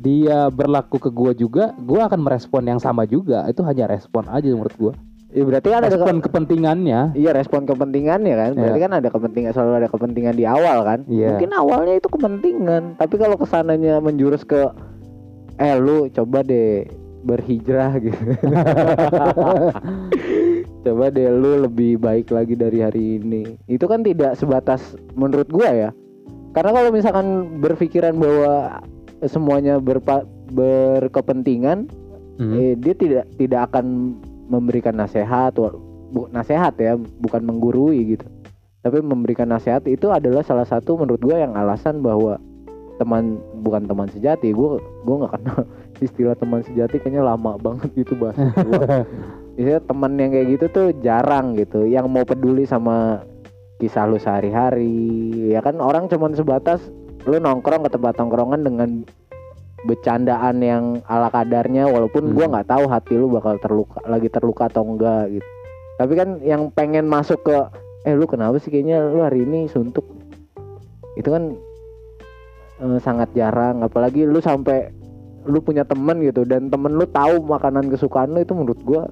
dia 0.00 0.48
berlaku 0.48 0.96
ke 0.96 1.12
gue 1.12 1.44
juga 1.44 1.76
gue 1.76 2.00
akan 2.00 2.24
merespon 2.24 2.64
yang 2.64 2.80
sama 2.80 3.04
juga. 3.04 3.44
Itu 3.46 3.60
hanya 3.68 3.84
respon 3.84 4.24
aja 4.32 4.48
menurut 4.48 4.76
gue 4.80 4.94
Ya 5.30 5.46
berarti 5.46 5.70
kan 5.70 5.86
ada 5.86 5.94
respon 5.94 6.18
kepentingannya. 6.18 7.14
Iya 7.14 7.30
respon 7.30 7.62
kepentingannya 7.62 8.34
kan? 8.34 8.50
Berarti 8.58 8.78
Iya. 8.80 8.86
kan 8.88 8.92
ada 8.98 9.08
kepentingan 9.14 9.50
Selalu 9.54 9.72
ada 9.78 9.88
kepentingan 9.92 10.34
di 10.34 10.42
awal 10.42 10.82
kan? 10.82 10.98
Iya. 11.06 11.38
Mungkin 11.38 11.50
awalnya 11.54 11.94
itu 12.02 12.08
kepentingan 12.10 12.98
Tapi 12.98 13.14
kalau 13.14 13.38
ke 13.38 13.46
sananya 13.46 14.02
menjurus 14.02 14.42
ke 14.42 14.72
Eh 15.60 15.76
lu 15.78 16.08
coba 16.10 16.42
deh 16.42 16.88
Berhijrah 17.20 18.00
gitu. 18.08 18.16
Coba 20.80 21.12
deh 21.12 21.28
lu 21.28 21.68
lebih 21.68 22.00
baik 22.00 22.32
lagi 22.32 22.56
dari 22.56 22.80
hari 22.80 23.20
ini. 23.20 23.60
Itu 23.68 23.84
kan 23.84 24.00
tidak 24.00 24.40
sebatas 24.40 24.96
Menurut 25.12 25.52
gua 25.52 25.68
ya. 25.68 25.90
Karena 26.56 26.72
kalau 26.74 26.90
misalkan 26.90 27.60
berpikiran 27.60 28.16
bahwa 28.16 28.80
Semuanya 29.28 29.76
berpa- 29.82 30.28
berkepentingan 30.50 31.90
Hmm. 32.40 32.56
eh, 32.56 32.72
dia 32.72 32.96
tidak 32.96 33.28
tidak 33.36 33.68
akan 33.68 34.16
memberikan 34.48 34.96
nasihat 34.96 35.52
bu, 36.08 36.24
nasihat 36.32 36.72
ya 36.80 36.96
bukan 36.96 37.44
menggurui 37.44 38.16
gitu 38.16 38.24
tapi 38.80 39.04
memberikan 39.04 39.52
nasihat 39.52 39.84
itu 39.84 40.08
adalah 40.08 40.40
salah 40.40 40.64
satu 40.64 40.96
menurut 40.96 41.20
gua 41.20 41.36
yang 41.44 41.52
alasan 41.52 42.00
bahwa 42.00 42.40
teman 42.96 43.36
bukan 43.60 43.84
teman 43.84 44.08
sejati 44.08 44.56
gua 44.56 44.80
gua 45.04 45.28
nggak 45.28 45.32
kenal 45.36 45.60
istilah 46.06 46.32
teman 46.32 46.64
sejati 46.64 46.96
kayaknya 46.96 47.28
lama 47.28 47.60
banget 47.60 47.92
gitu 47.92 48.16
bahasa. 48.16 48.40
Biasanya 49.60 49.80
teman 49.84 50.16
yang 50.16 50.32
kayak 50.32 50.46
gitu 50.56 50.66
tuh 50.72 50.86
jarang 51.04 51.60
gitu 51.60 51.84
yang 51.84 52.08
mau 52.08 52.24
peduli 52.24 52.64
sama 52.64 53.20
kisah 53.76 54.08
lu 54.08 54.16
sehari-hari 54.16 55.52
ya 55.52 55.60
kan 55.60 55.76
orang 55.76 56.08
cuman 56.08 56.32
sebatas 56.32 56.88
lu 57.28 57.36
nongkrong 57.36 57.84
ke 57.84 57.90
tempat 57.92 58.16
nongkrongan 58.16 58.60
dengan 58.64 58.90
bercandaan 59.84 60.60
yang 60.60 60.84
ala 61.08 61.32
kadarnya 61.32 61.88
walaupun 61.88 62.36
gua 62.36 62.48
Hmm. 62.48 62.52
nggak 62.56 62.68
tahu 62.68 62.84
hati 62.88 63.12
lu 63.16 63.32
bakal 63.32 63.56
terluka 63.56 64.00
lagi 64.04 64.28
terluka 64.28 64.68
atau 64.68 64.84
enggak 64.84 65.40
gitu. 65.40 65.48
Tapi 66.00 66.12
kan 66.16 66.28
yang 66.44 66.68
pengen 66.72 67.08
masuk 67.08 67.40
ke 67.44 67.56
eh 68.08 68.16
lu 68.16 68.24
kenapa 68.24 68.56
sih 68.60 68.72
kayaknya 68.72 69.08
lu 69.08 69.20
hari 69.24 69.44
ini 69.44 69.68
suntuk? 69.68 70.04
Itu 71.16 71.28
kan 71.32 71.56
eh, 72.80 72.98
sangat 73.00 73.32
jarang. 73.36 73.84
Apalagi 73.84 74.24
lu 74.28 74.40
sampai 74.40 74.92
lu 75.48 75.64
punya 75.64 75.88
temen 75.88 76.20
gitu 76.20 76.44
dan 76.44 76.68
temen 76.68 76.92
lu 76.92 77.08
tahu 77.08 77.40
makanan 77.40 77.88
kesukaan 77.88 78.36
lu 78.36 78.44
itu 78.44 78.52
menurut 78.52 78.80
gua 78.84 79.08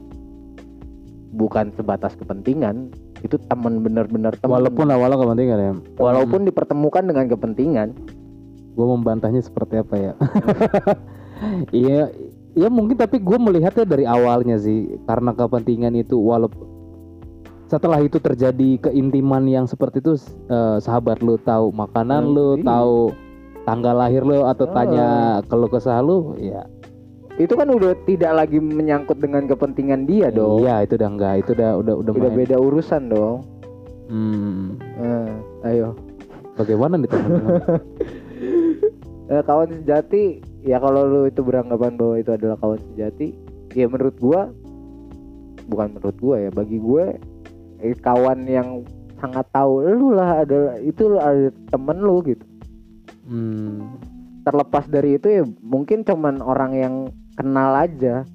bukan 1.33 1.73
sebatas 1.77 2.17
kepentingan 2.17 2.93
itu 3.21 3.37
temen 3.37 3.83
bener-bener 3.83 4.33
temen. 4.37 4.55
Walaupun 4.55 4.87
awalnya 4.89 5.19
kepentingan 5.19 5.59
ya. 5.59 5.73
Walaupun 5.97 6.41
dipertemukan 6.47 7.03
dengan 7.03 7.25
kepentingan. 7.27 7.89
Gue 8.75 8.87
membantahnya 8.87 9.43
seperti 9.43 9.81
apa 9.81 9.95
ya? 9.97 10.13
Iya 11.71 12.11
ya 12.59 12.67
mungkin 12.67 12.99
tapi 12.99 13.23
gue 13.23 13.39
melihatnya 13.39 13.87
dari 13.87 14.03
awalnya 14.03 14.59
sih. 14.59 14.99
Karena 15.07 15.31
kepentingan 15.31 15.95
itu 15.95 16.19
walaupun 16.19 16.67
setelah 17.69 18.01
itu 18.01 18.17
terjadi 18.17 18.81
keintiman 18.81 19.45
yang 19.45 19.69
seperti 19.69 20.01
itu 20.01 20.17
eh, 20.49 20.79
sahabat 20.81 21.21
lu 21.21 21.37
tahu 21.39 21.69
makanan 21.71 22.23
Hmm, 22.25 22.35
lu 22.35 22.49
iya. 22.57 22.65
tahu 22.65 22.97
tanggal 23.63 23.95
lahir 23.95 24.25
lu 24.25 24.41
atau 24.43 24.65
Ah. 24.67 24.73
tanya 24.73 25.09
keluh 25.47 25.69
kesah 25.69 26.01
lu 26.01 26.33
ya 26.41 26.65
itu 27.39 27.55
kan 27.55 27.71
udah 27.71 27.95
tidak 28.03 28.33
lagi 28.35 28.59
menyangkut 28.59 29.23
dengan 29.23 29.47
kepentingan 29.47 30.05
dia 30.05 30.29
dong. 30.29 30.67
iya 30.67 30.83
itu 30.83 30.99
udah 30.99 31.11
enggak. 31.11 31.35
Itu 31.47 31.51
udah 31.55 31.71
udah 31.79 31.95
udah 32.03 32.13
udah 32.19 32.31
main. 32.35 32.39
beda 32.43 32.57
urusan 32.59 33.03
dong. 33.09 33.47
Hmm, 34.09 34.75
Eh, 34.99 35.31
ayo. 35.71 35.95
Bagaimana 36.59 36.99
nih 36.99 37.09
teman-teman? 37.09 37.53
Eh, 39.29 39.45
kawan 39.45 39.69
sejati 39.85 40.41
ya 40.65 40.81
kalau 40.81 41.05
lu 41.05 41.21
itu 41.29 41.45
beranggapan 41.45 42.01
bahwa 42.01 42.17
itu 42.17 42.33
adalah 42.33 42.57
kawan 42.65 42.81
sejati 42.81 43.37
ya 43.77 43.85
menurut 43.85 44.17
gua 44.17 44.49
bukan 45.69 45.93
menurut 45.93 46.17
gua 46.17 46.37
ya 46.41 46.49
bagi 46.49 46.81
gue 46.81 47.13
eh, 47.85 47.93
kawan 48.01 48.49
yang 48.49 48.89
sangat 49.21 49.45
tahu 49.53 49.85
lu 49.85 50.17
lah 50.17 50.49
adalah 50.49 50.81
itu 50.81 51.21
ada 51.21 51.53
temen 51.69 52.01
lu 52.01 52.25
gitu. 52.25 52.41
Hmm, 53.29 54.01
terlepas 54.49 54.89
dari 54.89 55.21
itu 55.21 55.29
ya 55.29 55.45
mungkin 55.61 56.09
cuman 56.09 56.41
orang 56.41 56.73
yang 56.73 56.95
kenal 57.39 57.71
aja. 57.79 58.27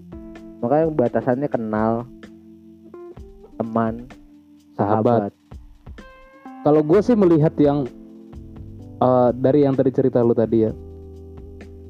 Makanya 0.63 0.87
batasannya 0.95 1.49
kenal 1.51 2.07
teman 3.59 4.07
sahabat. 4.79 5.27
sahabat. 5.27 5.31
Kalau 6.63 6.79
gue 6.79 6.99
sih 7.03 7.19
melihat 7.19 7.51
yang 7.59 7.83
eh, 9.03 9.29
dari 9.35 9.67
yang 9.67 9.75
tadi 9.75 9.91
cerita 9.91 10.23
lu 10.23 10.31
tadi 10.31 10.63
ya, 10.63 10.71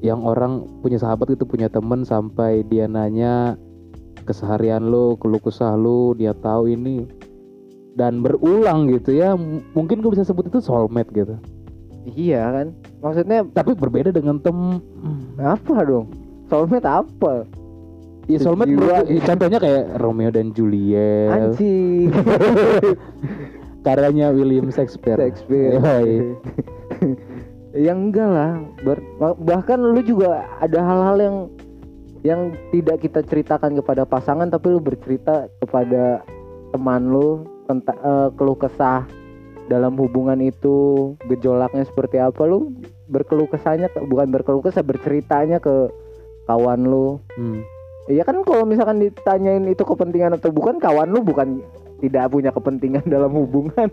yang 0.02 0.26
orang 0.26 0.66
punya 0.82 0.98
sahabat 0.98 1.30
itu 1.38 1.46
punya 1.46 1.70
temen 1.70 2.02
sampai 2.02 2.66
dia 2.66 2.90
nanya 2.90 3.54
keseharian 4.26 4.90
lu, 4.90 5.14
keluh 5.22 5.38
kesah 5.38 5.78
lu, 5.78 6.18
dia 6.18 6.34
tahu 6.34 6.66
ini. 6.66 7.06
Dan 7.94 8.26
berulang 8.26 8.90
gitu 8.90 9.14
ya. 9.14 9.38
Mungkin 9.78 10.02
gue 10.02 10.10
bisa 10.18 10.26
sebut 10.26 10.50
itu 10.50 10.58
soulmate 10.58 11.14
gitu. 11.14 11.38
iya 12.18 12.50
kan? 12.50 12.74
Maksudnya 12.98 13.46
Tapi 13.54 13.78
berbeda 13.78 14.10
dengan 14.10 14.42
tem 14.42 14.82
apa 15.38 15.86
dong 15.86 16.23
soulmate 16.48 16.88
apa? 16.88 17.44
Ya 18.24 18.40
soulmate 18.40 18.72
gue, 18.72 19.20
contohnya 19.20 19.60
kayak 19.60 20.00
Romeo 20.00 20.32
dan 20.32 20.56
Juliet, 20.56 21.28
anjing. 21.28 22.08
Karyanya 23.84 24.32
William 24.32 24.72
Shakespeare. 24.72 25.20
Shakespeare. 25.20 25.76
Yang 27.76 27.98
enggak 28.00 28.28
lah. 28.32 28.52
Bahkan 29.36 29.76
lu 29.76 30.00
juga 30.00 30.48
ada 30.56 30.80
hal-hal 30.80 31.16
yang 31.20 31.36
yang 32.24 32.40
tidak 32.72 33.04
kita 33.04 33.20
ceritakan 33.20 33.76
kepada 33.76 34.08
pasangan 34.08 34.48
tapi 34.48 34.72
lu 34.72 34.80
bercerita 34.80 35.44
kepada 35.60 36.24
teman 36.72 37.12
lu 37.12 37.44
tentang 37.68 38.00
eh, 38.00 38.28
keluh 38.40 38.56
kesah 38.56 39.04
dalam 39.68 39.92
hubungan 40.00 40.40
itu 40.40 41.12
gejolaknya 41.28 41.84
seperti 41.84 42.16
apa 42.16 42.48
lu 42.48 42.72
berkeluh 43.12 43.44
kesahnya 43.44 43.92
ke- 43.92 44.08
bukan 44.08 44.32
berkeluh 44.32 44.64
kesah 44.64 44.80
berceritanya 44.80 45.60
ke 45.60 45.92
kawan 46.44 46.80
lu 46.82 47.18
Hmm. 47.34 47.60
Iya 48.04 48.20
kan 48.20 48.36
kalau 48.42 48.62
misalkan 48.62 49.00
ditanyain 49.00 49.64
itu 49.64 49.80
kepentingan 49.80 50.36
atau 50.36 50.48
bukan 50.48 50.76
kawan 50.76 51.08
lu 51.08 51.20
bukan 51.20 51.64
tidak 51.98 52.28
punya 52.28 52.50
kepentingan 52.50 53.00
dalam 53.10 53.32
hubungan 53.32 53.88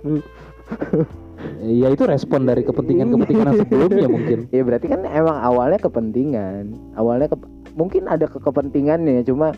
Ya 1.58 1.90
itu 1.90 2.04
respon 2.04 2.44
dari 2.44 2.62
kepentingan-kepentingan 2.62 3.56
sebelumnya 3.58 4.08
mungkin. 4.08 4.40
Ya 4.54 4.62
berarti 4.62 4.88
kan 4.88 5.02
emang 5.04 5.38
awalnya 5.38 5.80
kepentingan. 5.80 6.70
Awalnya 6.94 7.28
ke- 7.28 7.50
mungkin 7.74 8.06
ada 8.06 8.26
ke 8.26 8.38
kepentingannya 8.38 9.24
cuma 9.24 9.56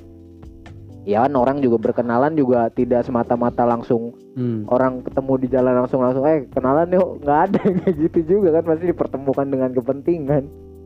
ya 1.03 1.19
kan 1.21 1.33
orang 1.33 1.59
juga 1.59 1.81
berkenalan 1.81 2.31
juga 2.33 2.69
tidak 2.69 3.03
semata-mata 3.03 3.65
langsung 3.65 4.15
Hmm. 4.33 4.65
orang 4.65 5.03
ketemu 5.03 5.33
di 5.38 5.47
jalan 5.47 5.73
langsung 5.75 6.01
langsung 6.01 6.23
eh 6.23 6.50
kenalan 6.50 6.89
yuk 6.89 7.21
nggak 7.21 7.39
ada 7.45 7.59
kayak 7.79 7.95
gitu 8.00 8.19
juga 8.31 8.50
kan 8.51 8.65
pasti 8.65 8.85
dipertemukan 8.88 9.45
dengan 9.45 9.69
kepentingan. 9.71 10.43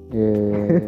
Iya. 0.10 0.88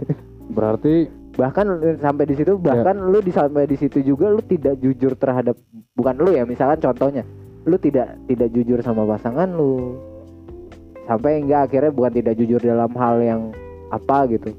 Berarti 0.49 1.19
Bahkan 1.39 1.65
sampai 2.03 2.27
di 2.27 2.35
situ 2.35 2.59
bahkan 2.59 2.99
lu 2.99 3.23
di 3.23 3.31
sampai 3.31 3.63
di 3.63 3.79
situ 3.79 4.03
juga 4.03 4.27
lu 4.27 4.43
tidak 4.43 4.75
jujur 4.83 5.15
terhadap 5.15 5.55
bukan 5.95 6.19
lu 6.19 6.35
ya 6.35 6.43
misalkan 6.43 6.83
contohnya 6.83 7.23
lu 7.63 7.79
tidak 7.79 8.19
tidak 8.27 8.51
jujur 8.51 8.83
sama 8.83 9.07
pasangan 9.07 9.47
lu. 9.47 9.95
Sampai 11.07 11.39
enggak 11.39 11.71
akhirnya 11.71 11.91
bukan 11.95 12.11
tidak 12.11 12.33
jujur 12.35 12.59
dalam 12.59 12.91
hal 12.91 13.23
yang 13.23 13.41
apa 13.87 14.27
gitu. 14.35 14.51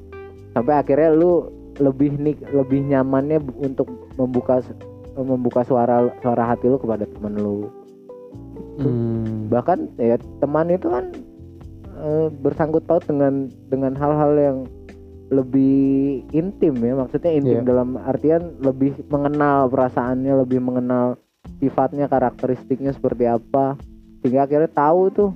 Sampai 0.57 0.73
akhirnya 0.73 1.13
lu 1.13 1.53
lebih 1.77 2.17
nik 2.17 2.41
lebih 2.49 2.81
nyamannya 2.89 3.37
untuk 3.61 3.85
membuka 4.17 4.65
membuka 5.13 5.61
suara 5.61 6.09
suara 6.25 6.49
hati 6.49 6.65
lu 6.65 6.81
kepada 6.81 7.05
temen 7.05 7.35
lu. 7.37 7.69
Hmm. 8.81 9.51
bahkan 9.51 9.91
ya 9.99 10.17
teman 10.41 10.71
itu 10.71 10.89
kan 10.89 11.11
eh, 12.01 12.27
bersangkut 12.41 12.81
paut 12.87 13.03
dengan 13.05 13.51
dengan 13.69 13.93
hal-hal 13.93 14.31
yang 14.33 14.57
lebih 15.31 15.81
intim 16.29 16.75
ya 16.75 16.93
maksudnya 16.93 17.31
intim 17.31 17.63
Iya. 17.63 17.67
dalam 17.67 17.95
artian 17.95 18.59
lebih 18.59 19.07
mengenal 19.07 19.65
perasaannya 19.65 20.33
lebih 20.37 20.59
mengenal 20.59 21.15
sifatnya 21.57 22.05
karakteristiknya 22.05 22.91
seperti 22.91 23.25
apa 23.25 23.79
sehingga 24.19 24.43
akhirnya 24.43 24.67
tahu 24.67 25.01
tuh 25.09 25.31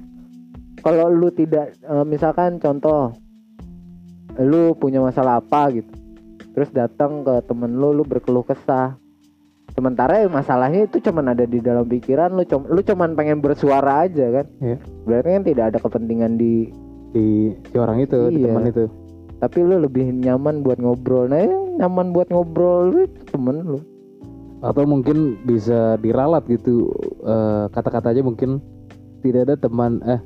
kalau 0.82 1.08
lu 1.08 1.32
tidak 1.32 1.80
eh, 1.80 2.04
misalkan 2.04 2.60
contoh 2.60 3.16
lu 4.38 4.76
punya 4.76 5.00
masalah 5.00 5.40
apa 5.40 5.72
gitu 5.74 5.92
terus 6.52 6.70
datang 6.70 7.24
ke 7.24 7.40
temen 7.46 7.72
lu 7.74 7.92
lu 7.92 8.04
berkeluh 8.04 8.44
kesah 8.44 9.00
sementara 9.72 10.20
ya 10.20 10.28
masalahnya 10.28 10.86
itu 10.86 11.00
cuman 11.00 11.32
ada 11.32 11.44
di 11.44 11.60
dalam 11.60 11.84
pikiran 11.84 12.32
lu 12.32 12.44
cum- 12.44 12.68
lu 12.68 12.80
cuman 12.80 13.16
pengen 13.16 13.40
bersuara 13.40 14.04
aja 14.04 14.28
kan 14.34 14.46
Iya. 14.60 14.78
berarti 15.04 15.30
kan 15.32 15.44
tidak 15.46 15.66
ada 15.66 15.78
kepentingan 15.80 16.36
di 16.36 16.68
di 17.12 17.28
si 17.64 17.76
orang 17.76 18.00
itu 18.02 18.28
di 18.28 18.44
Iya. 18.44 18.52
teman 18.52 18.68
itu 18.68 18.84
tapi 19.40 19.62
lu 19.62 19.82
lebih 19.82 20.10
nyaman 20.12 20.64
buat 20.64 20.80
ngobrol. 20.80 21.28
Nah 21.30 21.44
yang 21.44 21.80
nyaman 21.82 22.16
buat 22.16 22.32
ngobrol 22.32 22.92
lu 22.92 23.00
itu 23.08 23.22
temen 23.32 23.58
lu. 23.64 23.80
Atau 24.64 24.88
mungkin 24.88 25.38
bisa 25.46 26.00
diralat 26.00 26.48
gitu 26.48 26.90
eh, 27.24 27.66
kata-katanya 27.70 28.26
mungkin 28.26 28.64
tidak 29.22 29.52
ada 29.52 29.56
teman 29.58 30.00
eh 30.06 30.22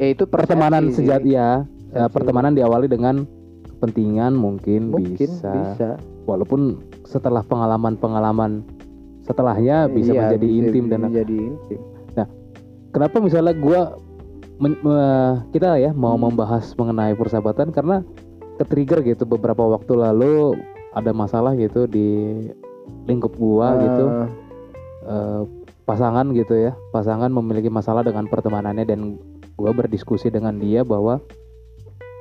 ya 0.00 0.06
itu 0.16 0.24
pertemanan 0.24 0.90
sejati 0.90 1.36
ya. 1.36 1.64
Eh, 1.90 2.06
Persepsi. 2.06 2.14
pertemanan 2.14 2.52
diawali 2.54 2.86
dengan 2.86 3.26
kepentingan 3.66 4.32
mungkin, 4.36 4.94
mungkin 4.94 5.16
bisa. 5.18 5.50
bisa. 5.50 5.90
Walaupun 6.28 6.78
setelah 7.02 7.42
pengalaman-pengalaman 7.42 8.62
setelahnya 9.26 9.90
bisa 9.90 10.14
Iya, 10.14 10.20
menjadi 10.26 10.46
intim 10.46 10.84
dan 10.86 11.00
menjadi 11.10 11.36
intim. 11.50 11.80
Kenapa 12.90 13.22
misalnya 13.22 13.54
gua 13.54 13.94
men- 14.60 14.78
me- 14.78 15.40
kita 15.50 15.80
ya 15.80 15.90
mau 15.90 16.14
Hmm. 16.14 16.28
membahas 16.28 16.76
mengenai 16.76 17.16
persahabatan 17.16 17.72
karena 17.72 18.04
ke-trigger 18.60 19.00
gitu 19.02 19.24
beberapa 19.24 19.64
waktu 19.64 19.96
lalu 19.96 20.60
ada 20.92 21.16
masalah 21.16 21.56
gitu 21.56 21.88
di 21.88 22.36
lingkup 23.08 23.32
gua 23.34 23.74
gitu 23.80 24.04
Eh, 24.04 24.28
eh, 25.08 25.42
pasangan 25.88 26.28
gitu 26.30 26.54
ya 26.54 26.72
pasangan 26.92 27.32
memiliki 27.32 27.72
masalah 27.72 28.04
dengan 28.04 28.28
pertemanannya 28.28 28.84
dan 28.84 29.16
gua 29.56 29.72
berdiskusi 29.72 30.28
dengan 30.28 30.60
dia 30.60 30.84
bahwa 30.84 31.18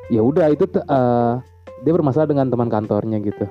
ya 0.08 0.24
udah 0.24 0.48
itu 0.48 0.64
eh, 0.72 1.34
dia 1.84 1.92
bermasalah 1.92 2.26
dengan 2.26 2.48
teman 2.48 2.72
kantornya 2.72 3.20
gitu 3.20 3.46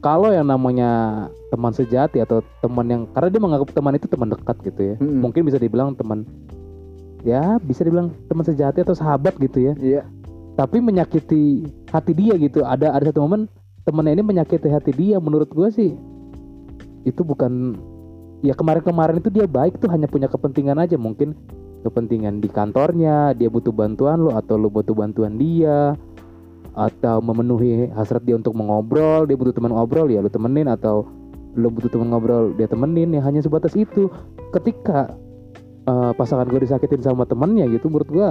kalau 0.00 0.32
yang 0.32 0.48
namanya 0.48 1.28
teman 1.52 1.76
sejati 1.76 2.24
atau 2.24 2.40
teman 2.64 2.88
yang 2.88 3.02
karena 3.12 3.28
dia 3.28 3.42
menganggap 3.42 3.68
teman 3.70 3.94
itu 3.94 4.08
teman 4.08 4.32
dekat 4.32 4.56
gitu 4.64 4.80
ya 4.80 4.94
Mm-mm. 4.96 5.20
mungkin 5.20 5.44
bisa 5.44 5.60
dibilang 5.60 5.92
teman 5.92 6.24
ya 7.24 7.60
bisa 7.60 7.84
dibilang 7.84 8.12
teman 8.28 8.44
sejati 8.44 8.84
atau 8.84 8.96
sahabat 8.96 9.36
gitu 9.40 9.70
ya. 9.70 9.74
Iya. 9.76 10.02
Tapi 10.56 10.82
menyakiti 10.82 11.64
hati 11.88 12.12
dia 12.12 12.36
gitu. 12.36 12.64
Ada 12.64 12.92
ada 12.92 13.08
satu 13.08 13.24
momen 13.24 13.48
temennya 13.84 14.20
ini 14.20 14.24
menyakiti 14.24 14.68
hati 14.68 14.92
dia. 14.92 15.16
Menurut 15.20 15.48
gue 15.48 15.68
sih 15.72 15.90
itu 17.08 17.24
bukan 17.24 17.80
ya 18.44 18.52
kemarin-kemarin 18.52 19.20
itu 19.24 19.32
dia 19.32 19.48
baik 19.48 19.80
tuh 19.80 19.88
hanya 19.88 20.08
punya 20.08 20.28
kepentingan 20.28 20.76
aja 20.80 20.96
mungkin. 21.00 21.36
Kepentingan 21.80 22.44
di 22.44 22.48
kantornya 22.52 23.32
dia 23.32 23.48
butuh 23.48 23.72
bantuan 23.72 24.20
lo 24.20 24.36
atau 24.36 24.60
lo 24.60 24.68
butuh 24.68 24.92
bantuan 24.92 25.40
dia 25.40 25.96
atau 26.76 27.24
memenuhi 27.24 27.88
hasrat 27.96 28.20
dia 28.28 28.36
untuk 28.36 28.52
mengobrol 28.52 29.24
dia 29.24 29.34
butuh 29.34 29.50
teman 29.50 29.72
ngobrol 29.72 30.06
ya 30.06 30.20
lo 30.20 30.28
temenin 30.28 30.68
atau 30.68 31.08
lo 31.56 31.66
butuh 31.72 31.88
teman 31.88 32.12
ngobrol 32.12 32.52
dia 32.54 32.68
temenin 32.68 33.16
ya 33.16 33.24
hanya 33.24 33.40
sebatas 33.40 33.72
itu. 33.80 34.12
Ketika 34.52 35.08
eh, 35.86 36.12
pasangan 36.16 36.48
gue 36.48 36.60
disakitin 36.66 37.00
sama 37.00 37.24
temennya 37.24 37.68
gitu 37.70 37.88
menurut 37.88 38.10
gue 38.10 38.28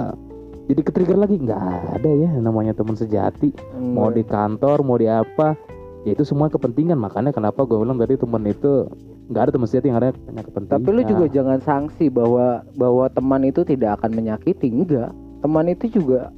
jadi 0.70 0.80
ke-trigger 0.86 1.18
lagi. 1.18 1.34
Nggak 1.42 1.62
ada 1.98 2.10
ya 2.14 2.30
namanya 2.38 2.72
teman 2.78 2.94
sejati. 2.94 3.50
Mau 3.74 4.14
di 4.14 4.22
kantor 4.22 4.86
mau 4.86 4.94
di 4.94 5.10
apa 5.10 5.58
ya 6.06 6.14
itu 6.14 6.22
semua 6.22 6.46
kepentingan. 6.46 6.94
Makanya 6.94 7.34
kenapa 7.34 7.66
gue 7.66 7.74
bilang 7.74 7.98
tadi 7.98 8.14
teman 8.14 8.46
itu 8.46 8.86
nggak 9.30 9.42
ada 9.46 9.52
teman 9.54 9.66
sejati 9.66 9.86
yang 9.90 9.98
ada 9.98 10.14
hanya 10.30 10.42
kepentingan. 10.46 10.78
Tapi 10.78 10.90
lu 10.94 11.02
juga 11.02 11.26
jangan 11.26 11.58
sanksi 11.58 12.06
bahwa 12.06 12.62
bahwa 12.78 13.10
teman 13.10 13.42
itu 13.42 13.66
tidak 13.66 13.98
akan 13.98 14.14
menyakiti. 14.14 14.70
Enggak 14.70 15.10
teman 15.42 15.66
itu 15.66 15.90
juga 15.90 16.30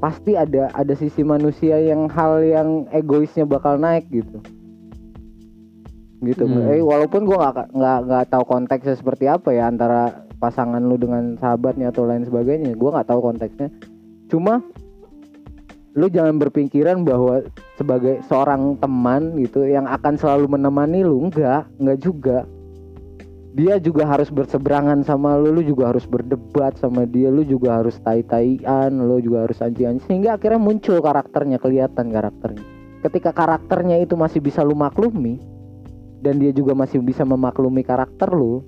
pasti 0.00 0.34
ada 0.34 0.72
ada 0.74 0.94
sisi 0.98 1.22
manusia 1.22 1.78
yang 1.78 2.10
hal 2.10 2.42
yang 2.42 2.90
egoisnya 2.90 3.46
bakal 3.46 3.78
naik 3.78 4.08
gitu 4.10 4.42
gitu 6.22 6.46
Hmm. 6.46 6.70
eh 6.70 6.80
walaupun 6.80 7.26
gua 7.26 7.50
nggak 7.50 7.68
nggak 7.74 7.98
nggak 8.06 8.24
tahu 8.30 8.44
konteksnya 8.46 8.94
seperti 8.94 9.26
apa 9.26 9.50
ya 9.50 9.66
antara 9.66 10.26
pasangan 10.38 10.82
lu 10.82 10.94
dengan 10.94 11.34
sahabatnya 11.38 11.90
atau 11.90 12.06
lain 12.06 12.22
sebagainya 12.22 12.78
gua 12.78 12.98
nggak 12.98 13.10
tahu 13.10 13.20
konteksnya 13.20 13.68
cuma 14.30 14.62
lu 15.92 16.08
jangan 16.08 16.40
berpikiran 16.40 17.04
bahwa 17.04 17.44
sebagai 17.76 18.24
seorang 18.24 18.80
teman 18.80 19.36
gitu 19.36 19.68
yang 19.68 19.84
akan 19.84 20.16
selalu 20.16 20.48
menemani 20.48 21.04
lu 21.04 21.28
enggak 21.28 21.68
enggak 21.76 21.98
juga 22.00 22.38
dia 23.52 23.76
juga 23.76 24.08
harus 24.08 24.32
berseberangan 24.32 25.04
sama 25.04 25.36
lu, 25.36 25.52
lu 25.52 25.60
juga 25.60 25.92
harus 25.92 26.08
berdebat 26.08 26.72
sama 26.80 27.04
dia, 27.04 27.28
lu 27.28 27.44
juga 27.44 27.84
harus 27.84 28.00
tai-taian, 28.00 28.88
lu 28.88 29.20
juga 29.20 29.44
harus 29.44 29.60
anci-anci 29.60 30.08
sehingga 30.08 30.40
akhirnya 30.40 30.56
muncul 30.56 30.96
karakternya, 31.04 31.60
kelihatan 31.60 32.08
karakternya. 32.08 32.64
Ketika 33.04 33.36
karakternya 33.36 34.00
itu 34.00 34.16
masih 34.16 34.40
bisa 34.40 34.64
lu 34.64 34.72
maklumi 34.72 35.36
dan 36.22 36.38
dia 36.38 36.54
juga 36.54 36.72
masih 36.72 37.02
bisa 37.02 37.26
memaklumi 37.26 37.82
karakter 37.82 38.30
lu, 38.30 38.62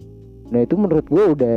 nah 0.51 0.61
itu 0.61 0.75
menurut 0.75 1.07
gue 1.07 1.25
udah 1.39 1.57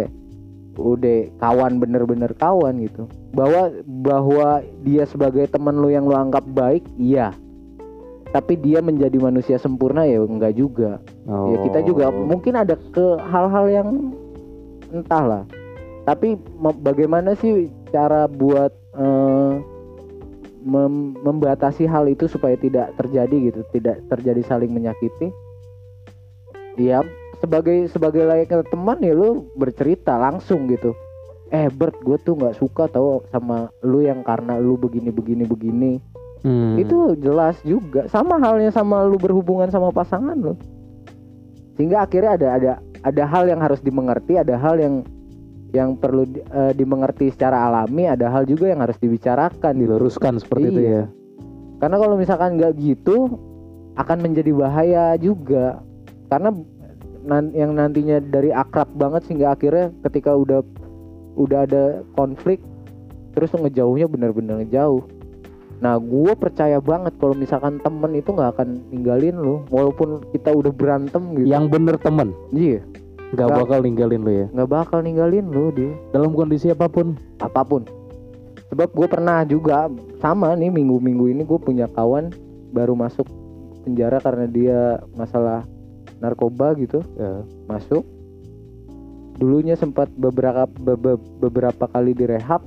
udah 0.77 1.17
kawan 1.41 1.81
bener-bener 1.81 2.31
kawan 2.37 2.77
gitu. 2.85 3.09
Bahwa 3.33 3.73
bahwa 4.05 4.61
dia 4.85 5.09
sebagai 5.09 5.49
teman 5.49 5.81
lu 5.81 5.89
yang 5.89 6.05
lu 6.05 6.13
anggap 6.13 6.45
baik, 6.53 6.85
iya. 6.95 7.33
Tapi 8.27 8.59
dia 8.59 8.83
menjadi 8.83 9.17
manusia 9.17 9.57
sempurna 9.57 10.03
ya 10.03 10.19
enggak 10.19 10.53
juga 10.53 10.99
Oh. 11.27 11.51
ya 11.51 11.57
kita 11.67 11.79
juga 11.83 12.07
mungkin 12.07 12.55
ada 12.55 12.75
ke 12.75 13.05
hal-hal 13.19 13.67
yang 13.67 14.15
entahlah 14.95 15.43
tapi 16.07 16.39
bagaimana 16.79 17.35
sih 17.35 17.67
cara 17.91 18.31
buat 18.31 18.71
eh, 18.95 19.53
mem- 20.63 21.19
membatasi 21.19 21.83
hal 21.83 22.07
itu 22.07 22.31
supaya 22.31 22.55
tidak 22.55 22.95
terjadi 22.95 23.51
gitu 23.51 23.59
tidak 23.75 23.99
terjadi 24.07 24.39
saling 24.47 24.71
menyakiti 24.71 25.35
ya 26.79 27.01
sebagai 27.37 27.85
sebagai 27.87 28.23
layaknya 28.23 28.61
teman 28.63 28.97
ya 28.99 29.11
lu 29.11 29.45
bercerita 29.53 30.15
langsung 30.15 30.65
gitu 30.67 30.93
eh 31.47 31.69
Bert 31.69 31.95
gue 32.01 32.17
tuh 32.17 32.33
nggak 32.33 32.55
suka 32.55 32.85
tau 32.87 33.23
sama 33.27 33.71
lu 33.79 34.01
yang 34.01 34.21
karena 34.21 34.57
lu 34.57 34.75
begini 34.75 35.09
begini 35.09 35.43
begini 35.43 35.93
Hmm. 36.37 36.77
itu 36.77 37.17
jelas 37.17 37.57
juga 37.65 38.05
sama 38.07 38.37
halnya 38.37 38.69
sama 38.69 39.01
lu 39.01 39.17
berhubungan 39.17 39.67
sama 39.67 39.89
pasangan 39.89 40.37
lu 40.37 40.53
sehingga 41.73 42.03
akhirnya 42.03 42.31
ada 42.31 42.47
ada 42.53 42.71
ada 43.01 43.23
hal 43.25 43.45
yang 43.45 43.57
harus 43.57 43.81
dimengerti 43.81 44.37
ada 44.37 44.53
hal 44.53 44.77
yang 44.77 45.01
yang 45.73 45.97
perlu 45.97 46.23
di- 46.23 46.41
eh, 46.43 46.73
dimengerti 46.73 47.29
secara 47.29 47.65
alami 47.65 48.05
ada 48.05 48.29
hal 48.29 48.45
juga 48.45 48.69
yang 48.69 48.79
harus 48.79 48.95
dibicarakan 48.97 49.73
gitu. 49.75 49.81
diluruskan 49.89 50.37
seperti 50.37 50.65
itu 50.69 50.79
Iya. 50.79 50.93
ya 50.93 51.03
karena 51.77 51.95
kalau 51.97 52.15
misalkan 52.15 52.49
nggak 52.55 52.73
gitu 52.77 53.17
akan 53.93 54.17
menjadi 54.21 54.51
bahaya 54.53 55.05
juga 55.17 55.81
karena 56.27 56.49
yang 57.51 57.75
nantinya 57.75 58.23
dari 58.23 58.55
akrab 58.55 58.87
banget 58.95 59.27
sehingga 59.27 59.51
akhirnya 59.51 59.91
ketika 60.07 60.31
udah 60.31 60.63
udah 61.35 61.67
ada 61.67 61.83
konflik 62.15 62.63
terus 63.35 63.51
ngejauhnya 63.53 64.07
bener-bener 64.07 64.63
ngejauh 64.63 65.03
nah 65.77 66.01
gue 66.01 66.33
percaya 66.33 66.81
banget 66.81 67.13
kalau 67.21 67.37
misalkan 67.37 67.77
temen 67.85 68.17
itu 68.17 68.33
nggak 68.33 68.57
akan 68.57 68.81
ninggalin 68.89 69.37
lu 69.37 69.61
walaupun 69.69 70.25
kita 70.33 70.49
udah 70.49 70.73
berantem 70.73 71.21
gitu. 71.37 71.53
Yang 71.53 71.65
bener 71.69 71.95
temen? 72.01 72.33
Iya. 72.49 72.81
Nggak 73.37 73.45
Nggak. 73.45 73.59
bakal 73.61 73.79
ninggalin 73.85 74.21
lo 74.25 74.31
ya? 74.33 74.47
Nggak 74.57 74.69
bakal 74.73 74.99
ninggalin 75.05 75.45
lu 75.53 75.69
dia. 75.69 75.93
Dalam 76.09 76.33
kondisi 76.33 76.73
apa 76.73 76.89
pun? 76.89 77.13
Apa 77.45 77.61
pun. 77.61 77.85
Sebab 78.73 78.89
gue 78.89 79.05
pernah 79.05 79.45
juga 79.45 79.85
sama 80.17 80.57
nih 80.57 80.73
minggu-minggu 80.73 81.29
ini 81.29 81.45
gue 81.45 81.59
punya 81.61 81.85
kawan 81.93 82.33
baru 82.73 82.97
masuk 82.97 83.29
penjara 83.85 84.17
karena 84.17 84.49
dia 84.49 84.79
masalah 85.13 85.61
narkoba 86.19 86.73
gitu 86.75 87.01
ya. 87.15 87.43
masuk 87.67 88.03
dulunya 89.37 89.77
sempat 89.77 90.09
beberapa 90.17 90.65
be- 90.65 90.97
be- 90.97 91.21
beberapa 91.39 91.85
kali 91.85 92.17
direhab 92.17 92.65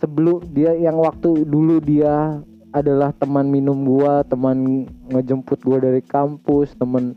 sebelum 0.00 0.40
dia 0.54 0.72
yang 0.72 0.96
waktu 0.96 1.44
dulu 1.44 1.82
dia 1.82 2.40
adalah 2.72 3.12
teman 3.16 3.48
minum 3.48 3.84
gua 3.84 4.24
teman 4.24 4.88
ngejemput 5.12 5.60
gua 5.64 5.80
dari 5.80 6.00
kampus 6.00 6.76
teman 6.76 7.16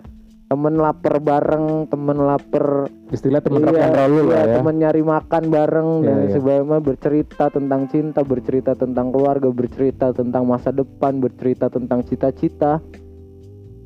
temen 0.51 0.75
lapar 0.75 1.23
bareng 1.23 1.87
temen 1.87 2.17
lapar 2.19 2.91
istilah 3.15 3.39
teman 3.39 3.63
rock 3.63 3.79
Iya, 3.79 3.87
and 3.87 3.95
roll 3.95 4.11
lu 4.11 4.19
iya, 4.19 4.27
lah 4.27 4.43
ya 4.43 4.55
temen 4.59 4.75
nyari 4.83 5.01
makan 5.07 5.43
bareng 5.47 5.89
Iya, 6.03 6.03
dan 6.03 6.17
iya. 6.19 6.31
sebagainya 6.35 6.79
bercerita 6.83 7.45
tentang 7.47 7.81
cinta 7.87 8.19
bercerita 8.27 8.71
tentang 8.75 9.15
keluarga 9.15 9.47
bercerita 9.47 10.11
tentang 10.11 10.43
masa 10.43 10.75
depan 10.75 11.23
bercerita 11.23 11.71
tentang 11.71 12.03
cita-cita 12.03 12.83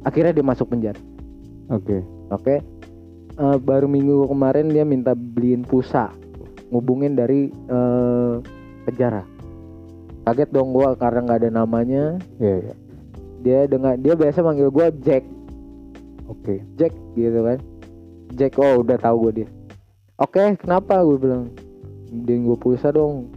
akhirnya 0.05 0.31
dia 0.31 0.45
masuk 0.45 0.69
penjara 0.69 1.01
oke 1.73 2.15
Oke. 2.33 2.61
Eh, 3.35 3.57
baru 3.61 3.85
minggu 3.85 4.31
kemarin 4.31 4.71
dia 4.71 4.87
minta 4.87 5.13
beliin 5.13 5.61
pulsa. 5.61 6.09
Ngubungin 6.71 7.13
dari 7.13 7.51
eh, 7.51 8.33
penjara. 8.87 9.21
Kaget 10.25 10.49
dong 10.49 10.73
gua 10.73 10.97
karena 10.97 11.21
nggak 11.21 11.39
ada 11.45 11.49
namanya. 11.53 12.17
iya 12.41 12.55
iya 12.65 12.75
Dia 13.45 13.59
dengan 13.69 13.93
dia 14.01 14.17
biasa 14.17 14.41
manggil 14.41 14.73
gua 14.73 14.89
Jack, 15.05 15.21
oke 16.25 16.65
Jack 16.81 16.97
gitu 17.13 17.45
kan. 17.45 17.61
Jack 18.33 18.57
oh 18.57 18.81
udah 18.81 18.97
tahu 18.97 19.29
gue 19.29 19.45
dia. 19.45 19.49
Oke, 20.17 20.57
kenapa 20.57 21.03
gue 21.05 21.19
bilang? 21.21 21.53
Beliin 22.09 22.49
gue 22.49 22.57
pulsa 22.57 22.89
dong. 22.89 23.29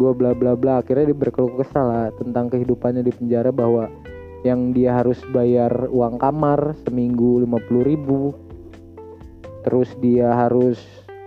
Gue 0.00 0.10
bla 0.16 0.32
bla 0.32 0.56
bla. 0.56 0.80
Akhirnya 0.80 1.12
dia 1.12 1.18
berkeluh 1.18 1.52
kesah 1.60 1.84
lah 1.84 2.06
tentang 2.16 2.48
kehidupannya 2.48 3.04
di 3.04 3.12
penjara 3.12 3.52
bahwa 3.52 3.92
yang 4.46 4.70
dia 4.70 5.02
harus 5.02 5.18
bayar 5.34 5.90
uang 5.90 6.22
kamar 6.22 6.78
seminggu 6.86 7.42
50.000 7.42 7.82
ribu. 7.82 8.30
Terus 9.66 9.90
dia 9.98 10.30
harus 10.30 10.78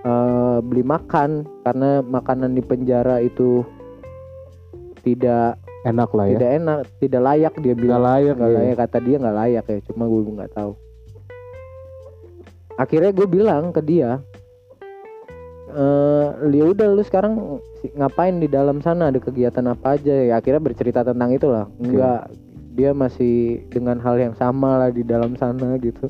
eh, 0.07 0.57
beli 0.63 0.87
makan 0.87 1.43
karena 1.67 1.99
makanan 1.99 2.55
di 2.55 2.63
penjara 2.63 3.19
itu 3.19 3.67
tidak 5.03 5.59
enak 5.87 6.09
lah 6.11 6.25
ya. 6.27 6.31
tidak 6.35 6.51
enak 6.59 6.79
tidak 6.99 7.21
layak 7.23 7.53
dia 7.59 7.73
nggak 7.75 7.83
bilang. 7.83 8.03
layak 8.03 8.33
nggak 8.35 8.51
ya. 8.51 8.57
layak 8.59 8.77
kata 8.83 8.97
dia 8.99 9.15
nggak 9.19 9.37
layak 9.37 9.65
ya 9.67 9.77
cuma 9.91 10.03
gue 10.07 10.21
nggak 10.23 10.53
tahu. 10.55 10.71
Akhirnya 12.79 13.11
gue 13.11 13.27
bilang 13.27 13.75
ke 13.75 13.81
dia 13.83 14.23
eh 15.69 16.27
ya 16.49 16.65
udah 16.65 16.87
lu 16.89 17.03
sekarang 17.05 17.61
ngapain 17.93 18.41
di 18.41 18.49
dalam 18.49 18.81
sana? 18.81 19.13
Ada 19.13 19.21
kegiatan 19.21 19.65
apa 19.69 19.95
aja? 19.99 20.15
Ya 20.25 20.33
akhirnya 20.41 20.63
bercerita 20.63 21.05
tentang 21.05 21.29
itulah. 21.29 21.69
Enggak 21.77 22.31
dia 22.79 22.95
masih 22.95 23.67
dengan 23.67 23.99
hal 23.99 24.15
yang 24.15 24.31
sama 24.39 24.79
lah 24.79 24.89
di 24.95 25.03
dalam 25.03 25.35
sana 25.35 25.75
gitu. 25.83 26.07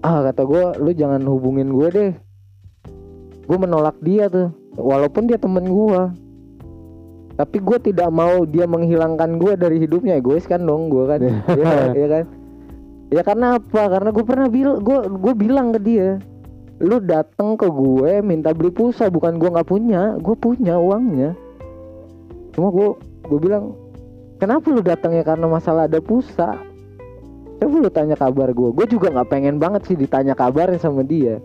Ah 0.00 0.24
kata 0.24 0.48
gue 0.48 0.64
lu 0.80 0.90
jangan 0.96 1.20
hubungin 1.28 1.76
gue 1.76 1.88
deh. 1.92 2.12
Gue 3.44 3.58
menolak 3.60 4.00
dia 4.00 4.32
tuh 4.32 4.48
walaupun 4.80 5.28
dia 5.28 5.36
temen 5.36 5.68
gue 5.68 6.02
tapi 7.36 7.60
gue 7.60 7.78
tidak 7.92 8.08
mau 8.08 8.48
dia 8.48 8.64
menghilangkan 8.64 9.36
gue 9.36 9.60
dari 9.60 9.76
hidupnya. 9.84 10.16
Egois 10.16 10.48
kan 10.48 10.64
dong 10.64 10.88
gue 10.88 11.04
kan? 11.04 11.20
Ya, 11.60 11.92
ya 11.92 12.06
kan? 12.08 12.24
Ya 13.12 13.20
karena 13.20 13.60
apa? 13.60 13.82
Karena 13.92 14.08
gue 14.08 14.24
pernah 14.24 14.48
bil 14.48 14.80
gue 14.80 14.98
gue 15.20 15.34
bilang 15.36 15.76
ke 15.76 15.80
dia 15.84 16.16
lu 16.76 17.00
datang 17.00 17.56
ke 17.56 17.64
gue 17.72 18.20
minta 18.20 18.52
beli 18.52 18.68
pulsa 18.68 19.08
bukan 19.08 19.40
gue 19.40 19.48
nggak 19.48 19.68
punya 19.68 20.16
gue 20.16 20.32
punya 20.32 20.80
uangnya. 20.80 21.36
Cuma 22.56 22.72
gue 22.72 22.88
gue 23.28 23.38
bilang 23.40 23.76
kenapa 24.36 24.66
lu 24.72 24.80
datang 24.84 25.12
ya 25.16 25.24
karena 25.24 25.46
masalah 25.48 25.88
ada 25.88 26.00
pulsa? 26.00 26.56
Coba 27.56 27.76
lu 27.80 27.88
tanya 27.88 28.16
kabar 28.20 28.52
gue 28.52 28.68
gue 28.72 28.86
juga 28.92 29.08
nggak 29.08 29.28
pengen 29.32 29.56
banget 29.56 29.88
sih 29.88 29.96
ditanya 29.96 30.36
kabarnya 30.36 30.76
sama 30.76 31.00
dia. 31.00 31.40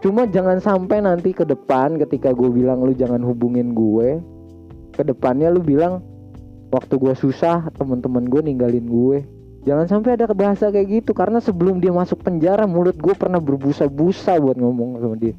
Cuma 0.00 0.24
jangan 0.28 0.60
sampai 0.60 1.04
nanti 1.04 1.32
ke 1.32 1.44
depan 1.44 2.00
ketika 2.00 2.32
gue 2.32 2.48
bilang 2.48 2.84
lu 2.84 2.92
jangan 2.96 3.20
hubungin 3.24 3.76
gue 3.76 4.20
ke 4.96 5.04
depannya 5.04 5.52
lu 5.52 5.60
bilang 5.60 6.00
waktu 6.72 6.96
gue 6.96 7.12
susah 7.12 7.68
teman-teman 7.76 8.24
gue 8.24 8.40
ninggalin 8.40 8.86
gue. 8.88 9.18
Jangan 9.66 9.90
sampai 9.90 10.14
ada 10.14 10.30
bahasa 10.30 10.70
kayak 10.70 11.02
gitu 11.02 11.10
karena 11.10 11.42
sebelum 11.42 11.82
dia 11.82 11.90
masuk 11.90 12.22
penjara 12.22 12.70
mulut 12.70 12.94
gue 12.96 13.14
pernah 13.18 13.42
berbusa-busa 13.42 14.38
buat 14.38 14.56
ngomong 14.56 15.02
sama 15.02 15.16
dia. 15.18 15.34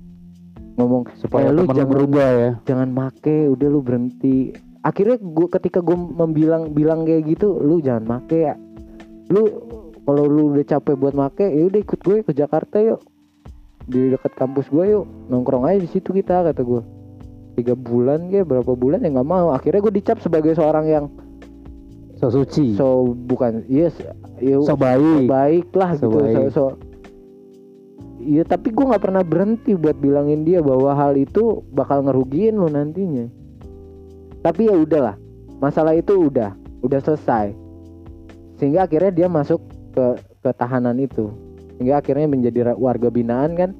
Ngomong 0.77 1.09
supaya 1.17 1.49
"Eh, 1.49 1.55
lu 1.55 1.63
jangan 1.71 1.89
berubah 1.89 2.27
ya. 2.35 2.51
jangan 2.67 2.91
make 2.91 3.49
udah 3.49 3.67
lu 3.71 3.79
berhenti 3.81 4.51
akhirnya 4.81 5.17
gue 5.21 5.47
ketika 5.49 5.79
gue 5.81 5.97
membilang 5.97 6.73
bilang 6.73 7.05
kayak 7.05 7.37
gitu 7.37 7.57
lu 7.61 7.79
jangan 7.81 8.21
make 8.21 8.37
ya. 8.37 8.55
Lu 9.31 9.43
kalau 10.07 10.23
lu 10.25 10.55
udah 10.55 10.65
capek 10.65 10.95
buat 10.95 11.13
make 11.17 11.45
ya 11.45 11.63
udah 11.67 11.79
ikut 11.81 11.99
gue 12.01 12.17
ke 12.23 12.31
Jakarta 12.33 12.79
yuk. 12.81 13.01
Di 13.87 14.11
dekat 14.13 14.35
kampus 14.35 14.67
gue 14.67 14.85
yuk. 14.97 15.05
Nongkrong 15.31 15.67
aja 15.67 15.79
di 15.79 15.89
situ 15.89 16.11
kita 16.11 16.43
kata 16.47 16.61
gue 16.61 16.81
tiga 17.57 17.73
bulan 17.73 18.29
kayak 18.29 18.45
berapa 18.45 18.71
bulan 18.77 19.01
ya 19.01 19.09
nggak 19.13 19.29
mau. 19.29 19.53
Akhirnya 19.53 19.81
gue 19.81 19.93
dicap 19.97 20.21
sebagai 20.21 20.53
seorang 20.53 20.85
yang 20.85 21.05
so 22.17 22.33
suci. 22.33 22.73
So 22.77 23.13
bukan 23.13 23.65
yes 23.69 23.97
ya 24.01 24.13
so 24.61 24.77
baik. 24.77 25.29
baik 25.29 25.67
lah 25.73 25.97
So 25.97 26.09
gitu. 26.09 26.17
So, 26.17 26.23
baik. 26.23 26.51
so 26.53 26.63
Iya 28.17 28.43
tapi 28.43 28.73
gue 28.73 28.81
nggak 28.81 29.03
pernah 29.07 29.21
berhenti 29.21 29.77
buat 29.77 29.95
bilangin 30.01 30.41
dia 30.41 30.59
bahwa 30.59 30.91
hal 30.97 31.13
itu 31.15 31.61
bakal 31.71 32.01
ngerugiin 32.03 32.57
lo 32.57 32.67
nantinya. 32.67 33.29
Tapi 34.41 34.69
ya 34.69 34.75
udahlah, 34.75 35.15
masalah 35.61 35.97
itu 35.97 36.29
udah, 36.29 36.53
udah 36.85 36.99
selesai. 37.01 37.53
Sehingga 38.57 38.89
akhirnya 38.89 39.11
dia 39.13 39.27
masuk 39.29 39.61
ke 39.93 40.17
ke 40.41 40.49
tahanan 40.55 40.97
itu. 40.97 41.29
Sehingga 41.77 42.01
akhirnya 42.01 42.27
menjadi 42.29 42.73
warga 42.77 43.09
binaan 43.11 43.53
kan. 43.57 43.71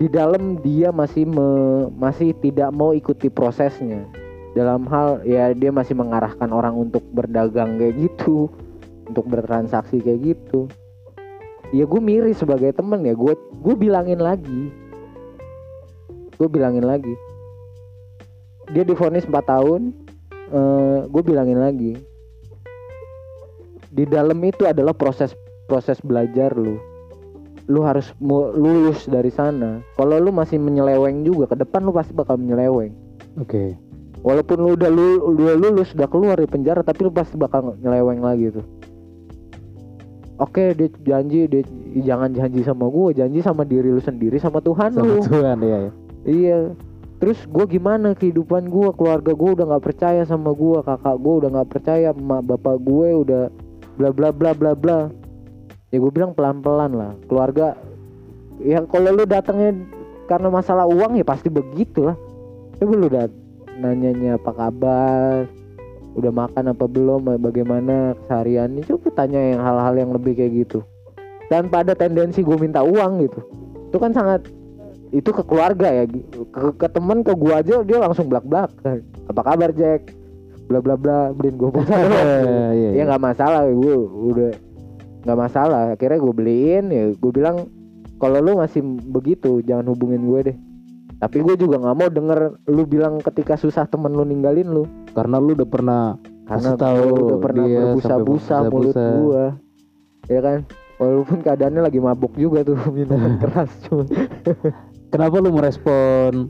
Di 0.00 0.08
dalam 0.08 0.58
dia 0.64 0.88
masih 0.88 1.28
me- 1.28 1.92
masih 1.92 2.32
tidak 2.40 2.72
mau 2.72 2.96
ikuti 2.96 3.28
prosesnya. 3.28 4.08
Dalam 4.56 4.88
hal 4.88 5.22
ya 5.28 5.52
dia 5.52 5.70
masih 5.70 5.94
mengarahkan 5.94 6.50
orang 6.50 6.74
untuk 6.74 7.04
berdagang 7.12 7.76
kayak 7.76 8.00
gitu, 8.00 8.48
untuk 9.10 9.26
bertransaksi 9.26 9.98
kayak 10.00 10.34
gitu 10.34 10.70
ya 11.70 11.86
gue 11.86 12.00
miris 12.02 12.42
sebagai 12.42 12.74
temen 12.74 13.06
ya 13.06 13.14
gue 13.14 13.34
gue 13.34 13.74
bilangin 13.78 14.18
lagi 14.18 14.70
gue 16.34 16.48
bilangin 16.50 16.82
lagi 16.82 17.14
dia 18.70 18.82
difonis 18.86 19.26
4 19.26 19.34
tahun 19.46 19.90
eh 20.50 20.98
gue 21.06 21.22
bilangin 21.22 21.58
lagi. 21.58 21.94
Di 23.90 24.06
dalam 24.06 24.38
itu 24.46 24.66
adalah 24.66 24.94
proses 24.94 25.34
proses 25.66 25.98
belajar 26.02 26.54
lu. 26.54 26.78
Lu 27.70 27.86
harus 27.86 28.10
lulus 28.54 29.06
dari 29.06 29.30
sana. 29.30 29.82
Kalau 29.94 30.18
lu 30.18 30.34
masih 30.34 30.58
menyeleweng 30.58 31.22
juga 31.22 31.54
ke 31.54 31.56
depan 31.62 31.86
lu 31.86 31.94
pasti 31.94 32.14
bakal 32.14 32.38
menyeleweng. 32.38 32.94
Oke. 33.38 33.78
Walaupun 34.20 34.58
lu 34.58 34.70
udah 34.74 34.90
lu 34.90 35.32
udah 35.38 35.56
lulus 35.56 35.94
udah 35.94 36.08
keluar 36.10 36.34
dari 36.36 36.50
penjara 36.50 36.82
tapi 36.82 37.06
lu 37.06 37.12
pasti 37.14 37.38
bakal 37.38 37.78
nyeleweng 37.78 38.22
lagi 38.22 38.50
tuh. 38.50 38.66
Oke 40.40 40.72
dia 40.72 40.88
janji 41.04 41.46
dia 41.46 41.62
jangan 42.00 42.32
janji 42.32 42.64
sama 42.64 42.88
gue 42.88 43.12
janji 43.12 43.44
sama 43.44 43.62
diri 43.62 43.92
lu 43.92 44.00
sendiri 44.00 44.40
sama 44.40 44.58
Tuhan 44.64 44.96
sama 44.96 45.04
lu. 45.04 45.20
Tuhan 45.20 45.58
ya, 45.60 45.78
ya. 45.84 45.92
iya 46.24 46.58
terus 47.20 47.36
gue 47.44 47.64
gimana 47.68 48.16
kehidupan 48.16 48.72
gue 48.72 48.88
keluarga 48.96 49.36
gue 49.36 49.50
udah 49.60 49.66
nggak 49.76 49.84
percaya 49.84 50.24
sama 50.24 50.56
gue 50.56 50.80
kakak 50.80 51.16
gue 51.20 51.34
udah 51.44 51.48
nggak 51.52 51.70
percaya. 51.70 52.16
Emak 52.16 52.42
bapak 52.48 52.76
gue 52.80 53.08
udah 53.22 53.44
bla 54.00 54.08
bla 54.10 54.32
bla 54.32 54.50
bla 54.56 54.72
bla. 54.72 55.12
Ya 55.92 56.00
gue 56.00 56.12
bilang 56.12 56.32
pelan 56.32 56.64
pelan 56.64 56.96
lah. 56.96 57.12
Keluarga 57.28 57.76
ya 58.64 58.80
kalau 58.88 59.12
lu 59.12 59.28
datangnya 59.28 59.76
karena 60.26 60.48
masalah 60.48 60.88
uang 60.88 61.20
ya 61.20 61.24
pasti 61.28 61.52
begitu 61.52 62.08
lah. 62.08 62.16
Coba 62.80 62.94
lu 62.96 63.08
dat 63.12 63.30
nanyanya 63.76 64.40
apa 64.40 64.50
kabar? 64.56 65.44
Udah 66.16 66.32
makan 66.32 66.72
apa 66.72 66.84
belum? 66.88 67.36
Bagaimana 67.38 68.16
kesehariannya 68.24 68.82
coba 68.88 69.08
tanya 69.12 69.40
yang 69.40 69.60
hal-hal 69.60 69.94
yang 69.94 70.10
lebih 70.16 70.40
kayak 70.40 70.66
gitu. 70.66 70.80
Dan 71.50 71.68
pada 71.68 71.92
tendensi 71.92 72.40
gue 72.40 72.56
minta 72.56 72.80
uang 72.80 73.26
gitu. 73.26 73.40
Itu 73.90 73.98
kan 73.98 74.14
sangat 74.14 74.46
itu 75.10 75.30
ke 75.34 75.42
keluarga 75.42 75.90
ya 75.90 76.04
ke, 76.06 76.60
ke 76.78 76.86
temen 76.86 77.26
ke 77.26 77.34
gua 77.34 77.62
aja 77.62 77.82
dia 77.82 77.98
langsung 77.98 78.30
belak 78.30 78.46
belak 78.46 78.70
apa 79.30 79.40
kabar 79.46 79.70
Jack? 79.70 80.10
Bla 80.66 80.82
bla 80.82 80.98
bla. 80.98 81.30
Beliin 81.30 81.54
gue 81.58 81.70
pulsa 81.70 81.94
dong. 81.94 82.14
Iya, 82.74 82.88
ya 82.98 83.02
nggak 83.06 83.22
masalah. 83.22 83.62
Gue 83.70 83.94
udah 84.06 84.52
nggak 85.26 85.38
masalah. 85.38 85.82
Akhirnya 85.94 86.18
gue 86.18 86.34
beliin 86.34 86.84
ya 86.90 87.04
gue 87.14 87.32
bilang 87.34 87.70
kalau 88.18 88.42
lu 88.42 88.58
masih 88.58 88.82
begitu 89.10 89.62
jangan 89.62 89.86
hubungin 89.90 90.26
gue 90.26 90.40
deh. 90.52 90.56
Tapi 91.20 91.42
gue 91.46 91.54
juga 91.58 91.78
nggak 91.78 91.96
mau 91.96 92.08
denger 92.10 92.40
lu 92.70 92.82
bilang 92.86 93.22
ketika 93.22 93.54
susah 93.54 93.86
temen 93.86 94.14
lu 94.14 94.26
ninggalin 94.26 94.66
lu. 94.66 94.84
Karena 95.14 95.38
lu 95.38 95.54
udah 95.54 95.68
pernah 95.68 96.02
karena 96.50 96.74
tahu 96.74 97.02
gua 97.06 97.22
udah 97.22 97.38
pernah 97.38 97.64
dia 97.70 97.78
berbusa-busa. 97.78 98.56
mulut 98.66 98.96
gua. 98.98 99.44
Ya 100.26 100.40
kan? 100.42 100.58
Walaupun 100.98 101.38
keadaannya 101.40 101.82
lagi 101.86 101.98
mabuk 102.02 102.34
juga 102.34 102.66
tuh 102.66 102.76
minuman 102.96 103.38
keras 103.38 103.70
cuma 103.86 104.04
kenapa 105.10 105.42
lu 105.42 105.50
merespon 105.52 106.46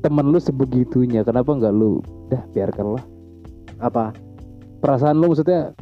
temen 0.00 0.26
lu 0.32 0.40
sebegitunya? 0.40 1.20
Kenapa 1.22 1.52
nggak 1.52 1.74
lu? 1.76 2.00
Dah 2.32 2.42
biarkanlah. 2.56 3.04
Apa? 3.78 4.16
Perasaan 4.80 5.20
lu 5.20 5.32
maksudnya 5.32 5.76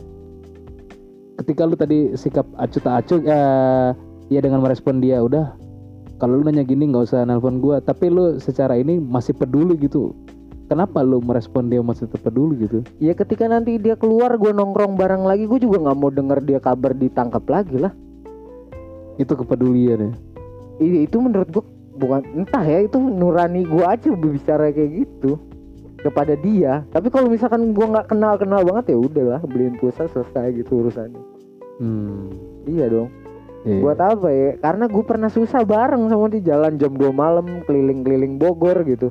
ketika 1.38 1.62
lu 1.62 1.78
tadi 1.78 2.18
sikap 2.18 2.44
acuh 2.59 2.83
tak 2.83 2.94
acuh 3.07 3.22
ya 3.22 3.40
ya 4.26 4.40
dengan 4.42 4.59
merespon 4.59 4.98
dia 4.98 5.22
udah 5.22 5.54
kalau 6.18 6.42
lu 6.42 6.50
nanya 6.50 6.66
gini 6.66 6.90
nggak 6.90 7.07
usah 7.07 7.22
nelpon 7.22 7.62
gua. 7.62 7.78
Tapi 7.78 8.11
lu 8.11 8.42
secara 8.42 8.74
ini 8.74 8.98
masih 8.98 9.38
peduli 9.38 9.78
gitu. 9.78 10.12
Kenapa 10.68 11.00
lu 11.00 11.24
merespon 11.24 11.72
dia 11.72 11.81
masih 11.81 12.04
tetap 12.11 12.28
peduli 12.28 12.68
gitu? 12.68 12.85
Ya 13.00 13.16
ketika 13.16 13.48
nanti 13.48 13.81
dia 13.81 13.96
keluar 13.96 14.37
gue 14.37 14.52
nongkrong 14.52 15.00
bareng 15.00 15.24
lagi 15.24 15.48
gue 15.48 15.64
juga 15.64 15.81
nggak 15.81 15.96
mau 15.96 16.12
denger 16.12 16.44
dia 16.44 16.61
kabar 16.61 16.92
ditangkap 16.92 17.40
lagi 17.48 17.81
lah. 17.81 17.94
Itu 19.16 19.33
kepedulian 19.33 20.12
ya? 20.12 20.12
Itu 21.09 21.24
menurut 21.24 21.48
gua 21.48 21.64
bukan 21.98 22.22
entah 22.38 22.62
ya 22.62 22.87
itu 22.87 22.96
nurani 22.96 23.66
gua 23.66 23.98
aja 23.98 24.14
berbicara 24.14 24.70
kayak 24.70 25.04
gitu 25.04 25.37
kepada 25.98 26.38
dia. 26.38 26.87
Tapi 26.94 27.11
kalau 27.11 27.26
misalkan 27.26 27.74
gua 27.74 27.98
nggak 27.98 28.08
kenal 28.14 28.38
kenal 28.38 28.62
banget 28.62 28.94
ya 28.94 28.98
udahlah 29.02 29.42
beliin 29.42 29.74
pulsa 29.82 30.06
selesai 30.06 30.54
gitu 30.62 30.87
urusannya. 30.87 31.22
Hmm. 31.78 32.30
iya 32.66 32.90
dong. 32.90 33.11
Iya. 33.66 33.82
buat 33.82 33.98
apa 33.98 34.28
ya? 34.30 34.50
Karena 34.62 34.87
gue 34.87 35.02
pernah 35.02 35.26
susah 35.26 35.66
bareng 35.66 36.06
sama 36.06 36.30
di 36.30 36.38
jalan 36.46 36.78
jam 36.78 36.94
2 36.94 37.11
malam 37.11 37.66
keliling-keliling 37.66 38.38
Bogor 38.38 38.87
gitu. 38.87 39.11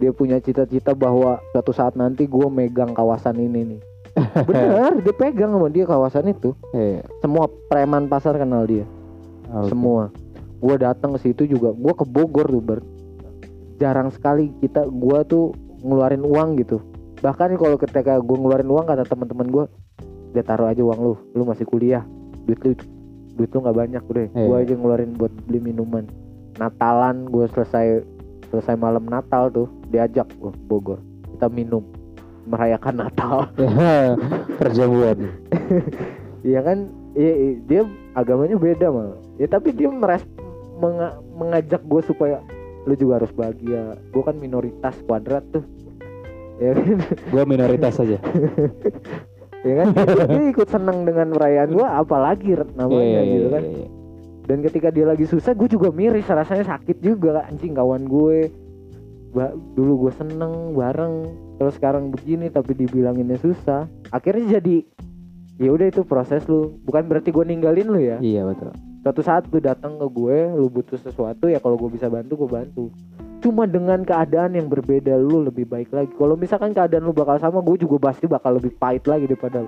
Dia 0.00 0.16
punya 0.16 0.40
cita-cita 0.40 0.96
bahwa 0.96 1.44
suatu 1.52 1.76
saat 1.76 1.92
nanti 1.92 2.24
gue 2.24 2.48
megang 2.48 2.96
kawasan 2.96 3.36
ini 3.36 3.76
nih. 3.76 3.80
Bener 4.48 5.04
dia 5.04 5.14
pegang 5.14 5.52
sama 5.52 5.68
dia 5.68 5.84
kawasan 5.84 6.32
itu. 6.32 6.56
Iya. 6.72 7.04
semua 7.20 7.46
preman 7.68 8.08
pasar 8.08 8.40
kenal 8.40 8.64
dia. 8.64 8.88
Oke. 9.50 9.74
semua 9.74 10.14
gue 10.60 10.74
datang 10.76 11.16
ke 11.16 11.24
situ 11.24 11.48
juga 11.48 11.72
gue 11.72 11.92
ke 11.92 12.04
Bogor 12.04 12.46
tuh 12.46 12.60
ber. 12.60 12.80
Jarang 13.80 14.12
sekali 14.12 14.52
kita 14.60 14.84
gue 14.86 15.18
tuh 15.24 15.56
ngeluarin 15.80 16.20
uang 16.20 16.60
gitu. 16.60 16.84
Bahkan 17.20 17.56
kalau 17.56 17.76
ketika 17.76 18.20
gue 18.20 18.36
ngeluarin 18.36 18.68
uang 18.68 18.84
kata 18.84 19.08
teman-teman 19.08 19.48
gue 19.48 19.64
udah 20.30 20.44
taruh 20.44 20.68
aja 20.68 20.84
uang 20.84 20.98
lu 21.00 21.14
lu 21.32 21.42
masih 21.44 21.64
kuliah. 21.64 22.04
Duit 22.44 22.60
lu 22.60 22.76
duit 23.34 23.48
lu 23.48 23.58
nggak 23.60 23.76
banyak 23.76 24.02
udah 24.04 24.24
Iya. 24.30 24.44
gue 24.46 24.56
aja 24.60 24.72
ngeluarin 24.76 25.12
buat 25.16 25.32
beli 25.48 25.60
minuman. 25.64 26.04
Natalan 26.60 27.24
gue 27.26 27.48
selesai 27.50 28.04
selesai 28.52 28.76
malam 28.76 29.08
Natal 29.08 29.48
tuh 29.48 29.68
diajak 29.88 30.28
gue 30.36 30.52
Bogor. 30.68 31.00
Kita 31.32 31.48
minum 31.48 31.80
merayakan 32.44 33.08
Natal. 33.08 33.48
Ya, 33.56 34.12
perjamuan. 34.60 35.24
Iya 36.40 36.60
kan? 36.60 36.78
Iya, 37.10 37.32
dia 37.64 37.82
agamanya 38.14 38.54
beda 38.54 38.86
malah 38.90 39.18
ya 39.34 39.46
tapi 39.46 39.74
dia 39.74 39.90
meres 39.90 40.22
menga- 40.80 41.20
mengajak 41.30 41.82
gue 41.82 42.02
supaya 42.02 42.40
lu 42.82 42.96
juga 42.96 43.20
harus 43.20 43.30
bahagia. 43.30 44.00
Gue 44.08 44.24
kan 44.24 44.34
minoritas 44.34 44.96
kuadrat 45.04 45.44
tuh. 45.50 45.62
Ya 46.56 46.72
kan? 46.72 46.96
Gue 47.30 47.42
minoritas 47.46 47.94
saja 47.94 48.16
ya 49.68 49.74
kan? 49.76 49.86
Dia, 50.28 50.44
ikut 50.50 50.68
senang 50.68 51.04
dengan 51.04 51.32
perayaan 51.32 51.68
gue 51.70 51.84
apalagi 51.84 52.52
namanya 52.74 53.00
Iya, 53.00 53.20
iya, 53.20 53.20
gitu 53.26 53.40
iya, 53.42 53.48
kan? 53.50 53.64
iya. 53.64 53.88
dan 54.44 54.58
ketika 54.60 54.88
dia 54.90 55.06
lagi 55.06 55.24
susah 55.24 55.54
gue 55.54 55.68
juga 55.68 55.88
miris 55.88 56.26
rasanya 56.26 56.66
sakit 56.66 56.98
juga 56.98 57.44
anjing 57.46 57.72
kawan 57.72 58.04
gue. 58.04 58.48
Ba- 59.30 59.54
dulu 59.72 60.04
gue 60.04 60.12
seneng 60.12 60.74
bareng 60.74 61.14
terus 61.56 61.76
sekarang 61.76 62.10
begini 62.10 62.48
tapi 62.48 62.74
dibilanginnya 62.74 63.38
susah. 63.38 63.86
Akhirnya 64.10 64.58
jadi 64.58 64.84
ya 65.56 65.70
udah 65.70 65.86
itu 65.86 66.02
proses 66.02 66.44
lu. 66.44 66.76
Bukan 66.82 67.06
berarti 67.06 67.30
gue 67.30 67.44
ninggalin 67.46 67.88
lu 67.88 68.00
ya? 68.00 68.16
Iya 68.18 68.44
betul 68.44 68.72
suatu 69.00 69.20
saat 69.24 69.48
lu 69.48 69.58
datang 69.60 69.96
ke 69.96 70.06
gue 70.12 70.36
lu 70.56 70.68
butuh 70.68 71.00
sesuatu 71.00 71.48
ya 71.48 71.56
kalau 71.58 71.80
gue 71.80 71.90
bisa 71.92 72.06
bantu 72.12 72.44
gue 72.44 72.50
bantu. 72.50 72.84
Cuma 73.40 73.64
dengan 73.64 74.04
keadaan 74.04 74.52
yang 74.52 74.68
berbeda 74.68 75.16
lu 75.16 75.48
lebih 75.48 75.64
baik 75.64 75.88
lagi. 75.96 76.12
Kalau 76.12 76.36
misalkan 76.36 76.76
keadaan 76.76 77.08
lu 77.08 77.16
bakal 77.16 77.40
sama 77.40 77.64
gue 77.64 77.80
juga 77.80 78.12
pasti 78.12 78.28
bakal 78.28 78.60
lebih 78.60 78.76
pahit 78.76 79.08
lagi 79.08 79.24
daripada 79.24 79.64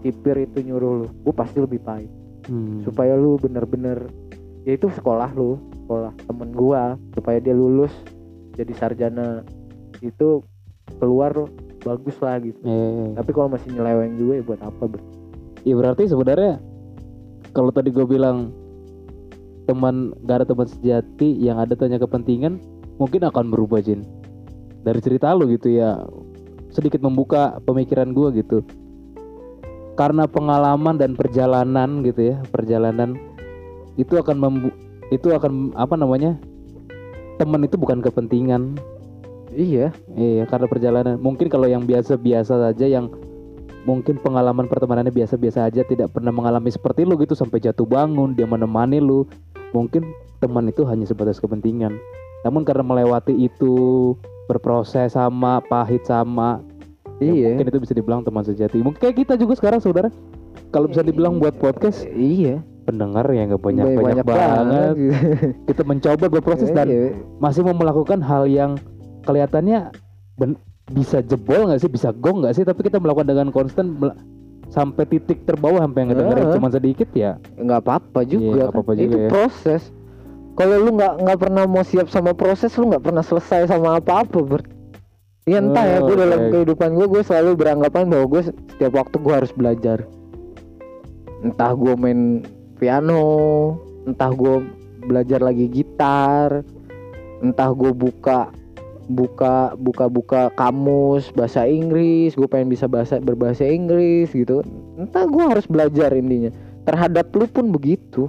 kipir 0.00 0.48
itu 0.48 0.64
nyuruh 0.64 1.04
lu. 1.04 1.06
Gue 1.20 1.34
pasti 1.36 1.60
lebih 1.60 1.84
pahit. 1.84 2.10
Hmm. 2.44 2.84
supaya 2.84 3.16
lu 3.16 3.40
bener-bener 3.40 4.12
ya 4.68 4.76
itu 4.76 4.92
sekolah 4.92 5.32
lu 5.32 5.56
sekolah 5.84 6.12
temen 6.28 6.52
gua. 6.52 6.96
Supaya 7.16 7.40
dia 7.40 7.56
lulus 7.56 7.92
jadi 8.56 8.72
sarjana 8.76 9.44
itu 10.04 10.44
keluar 11.00 11.32
bagus 11.84 12.16
lah 12.20 12.40
gitu. 12.40 12.60
Iya, 12.64 12.72
iya, 12.72 12.88
iya. 13.08 13.14
tapi 13.16 13.30
kalau 13.32 13.48
masih 13.52 13.68
nyeleweng 13.76 14.16
juga 14.16 14.32
ya 14.40 14.42
buat 14.44 14.60
apa 14.60 14.84
ber 14.88 15.00
Iya 15.64 15.74
berarti 15.80 16.04
sebenarnya 16.08 16.60
kalau 17.54 17.70
tadi 17.70 17.94
gue 17.94 18.02
bilang 18.02 18.50
teman 19.64 20.12
gak 20.26 20.42
ada 20.42 20.46
teman 20.50 20.68
sejati 20.68 21.38
yang 21.40 21.56
ada 21.56 21.72
tanya 21.72 21.96
kepentingan 21.96 22.60
mungkin 22.98 23.24
akan 23.24 23.48
berubah 23.48 23.80
Jin. 23.80 24.04
Dari 24.84 25.00
cerita 25.00 25.32
lu 25.32 25.48
gitu 25.48 25.72
ya 25.72 26.04
sedikit 26.74 27.00
membuka 27.00 27.56
pemikiran 27.64 28.12
gue 28.12 28.44
gitu. 28.44 28.58
Karena 29.94 30.26
pengalaman 30.26 30.98
dan 30.98 31.14
perjalanan 31.14 32.02
gitu 32.02 32.34
ya 32.34 32.36
perjalanan 32.50 33.14
itu 33.94 34.18
akan 34.18 34.36
membu 34.42 34.68
itu 35.14 35.30
akan 35.30 35.70
apa 35.78 35.94
namanya 35.94 36.34
teman 37.38 37.62
itu 37.62 37.78
bukan 37.78 38.02
kepentingan. 38.02 38.74
Iya. 39.54 39.94
Iya, 40.18 40.50
karena 40.50 40.66
perjalanan. 40.66 41.14
Mungkin 41.22 41.46
kalau 41.46 41.70
yang 41.70 41.86
biasa-biasa 41.86 42.58
saja 42.58 42.86
yang 42.90 43.06
mungkin 43.84 44.16
pengalaman 44.18 44.66
pertemanannya 44.66 45.12
biasa-biasa 45.12 45.68
aja 45.68 45.84
tidak 45.84 46.12
pernah 46.12 46.32
mengalami 46.32 46.72
seperti 46.72 47.04
lu 47.04 47.16
gitu 47.20 47.36
sampai 47.36 47.60
jatuh 47.60 47.84
bangun, 47.84 48.32
dia 48.32 48.48
menemani 48.48 49.00
lu. 49.00 49.28
Mungkin 49.72 50.04
teman 50.40 50.68
itu 50.68 50.84
hanya 50.88 51.04
sebatas 51.04 51.40
kepentingan. 51.40 51.92
Namun 52.44 52.64
karena 52.64 52.84
melewati 52.84 53.32
itu 53.32 54.12
berproses 54.46 55.16
sama, 55.16 55.64
pahit 55.64 56.04
sama, 56.04 56.60
ya 57.16 57.32
iya 57.32 57.46
mungkin 57.52 57.72
itu 57.72 57.78
bisa 57.80 57.94
dibilang 57.96 58.20
teman 58.20 58.44
sejati. 58.44 58.80
Mungkin 58.80 59.00
kayak 59.00 59.16
kita 59.24 59.34
juga 59.40 59.56
sekarang 59.56 59.80
saudara. 59.80 60.12
Kalau 60.70 60.86
bisa 60.90 61.02
dibilang 61.02 61.38
buat 61.38 61.54
podcast 61.58 62.04
iya 62.14 62.62
pendengar 62.84 63.24
ya 63.32 63.48
nggak 63.48 63.62
banyak 63.64 63.86
banyak, 63.96 64.24
banget. 64.28 64.94
gitu. 64.94 65.14
Kita 65.72 65.82
mencoba 65.88 66.24
berproses 66.28 66.68
dan 66.70 66.86
Iya. 66.92 67.16
masih 67.40 67.64
mau 67.64 67.72
melakukan 67.72 68.20
hal 68.20 68.44
yang 68.44 68.76
kelihatannya 69.24 69.88
ben- 70.36 70.60
bisa 70.86 71.20
jebol 71.20 71.64
nggak 71.64 71.80
sih 71.80 71.88
bisa 71.88 72.12
gong 72.12 72.44
nggak 72.44 72.54
sih 72.54 72.62
tapi 72.62 72.84
kita 72.84 72.98
melakukan 72.98 73.24
dengan 73.26 73.48
konstan 73.48 73.96
sampai 74.68 75.04
titik 75.06 75.44
terbawah 75.44 75.80
sampai 75.80 76.04
yang 76.04 76.10
ngedengerin 76.12 76.44
Heeh. 76.44 76.56
cuma 76.56 76.68
sedikit 76.68 77.08
ya 77.10 77.40
nggak 77.54 77.80
apa-apa 77.80 78.20
Iya, 78.20 78.28
juga 78.28 78.44
nggak 78.44 78.60
kan. 78.60 78.72
apa-apa 78.74 78.92
juga 78.92 79.04
itu 79.06 79.16
ya. 79.16 79.28
proses 79.28 79.82
kalau 80.54 80.74
lu 80.78 80.90
nggak 80.92 81.12
nggak 81.18 81.38
pernah 81.40 81.64
mau 81.64 81.82
siap 81.82 82.06
sama 82.06 82.30
proses 82.30 82.70
lu 82.74 82.84
nggak 82.86 83.00
pernah 83.02 83.22
selesai 83.22 83.66
sama 83.66 83.96
apa-apa 83.96 84.38
ber 84.40 84.60
ya 85.44 85.58
entah 85.58 85.84
ya 85.84 85.98
Oh, 85.98 86.06
gue 86.06 86.16
dalam 86.18 86.38
oke. 86.38 86.50
kehidupan 86.52 86.90
gue 86.92 87.06
gue 87.06 87.22
selalu 87.22 87.50
beranggapan 87.54 88.04
bahwa 88.06 88.24
gue 88.28 88.42
setiap 88.44 88.92
waktu 88.94 89.16
gue 89.18 89.34
harus 89.34 89.52
belajar 89.52 89.98
entah 91.40 91.72
gue 91.72 91.92
main 91.94 92.44
piano 92.74 93.24
entah 94.04 94.30
gue 94.30 94.64
belajar 95.02 95.38
lagi 95.38 95.68
gitar 95.70 96.64
entah 97.40 97.70
gue 97.70 97.92
buka 97.92 98.48
buka 99.08 99.76
buka 99.76 100.08
buka 100.08 100.42
kamus 100.56 101.28
bahasa 101.32 101.68
Inggris 101.68 102.32
gue 102.34 102.48
pengen 102.48 102.72
bisa 102.72 102.88
bahasa 102.88 103.20
berbahasa 103.20 103.64
Inggris 103.64 104.32
gitu. 104.32 104.64
Entah 104.96 105.24
gue 105.28 105.44
harus 105.44 105.68
belajar 105.68 106.12
intinya. 106.16 106.50
Terhadap 106.84 107.32
lu 107.36 107.46
pun 107.48 107.72
begitu. 107.72 108.28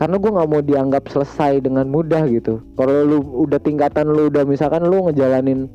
Karena 0.00 0.18
gue 0.18 0.30
nggak 0.34 0.48
mau 0.50 0.62
dianggap 0.64 1.06
selesai 1.12 1.62
dengan 1.62 1.86
mudah 1.86 2.26
gitu. 2.26 2.58
Kalau 2.74 3.06
lu 3.06 3.18
udah 3.46 3.60
tingkatan 3.62 4.10
lu 4.10 4.28
udah 4.32 4.42
misalkan 4.42 4.82
lu 4.88 5.06
ngejalanin 5.06 5.70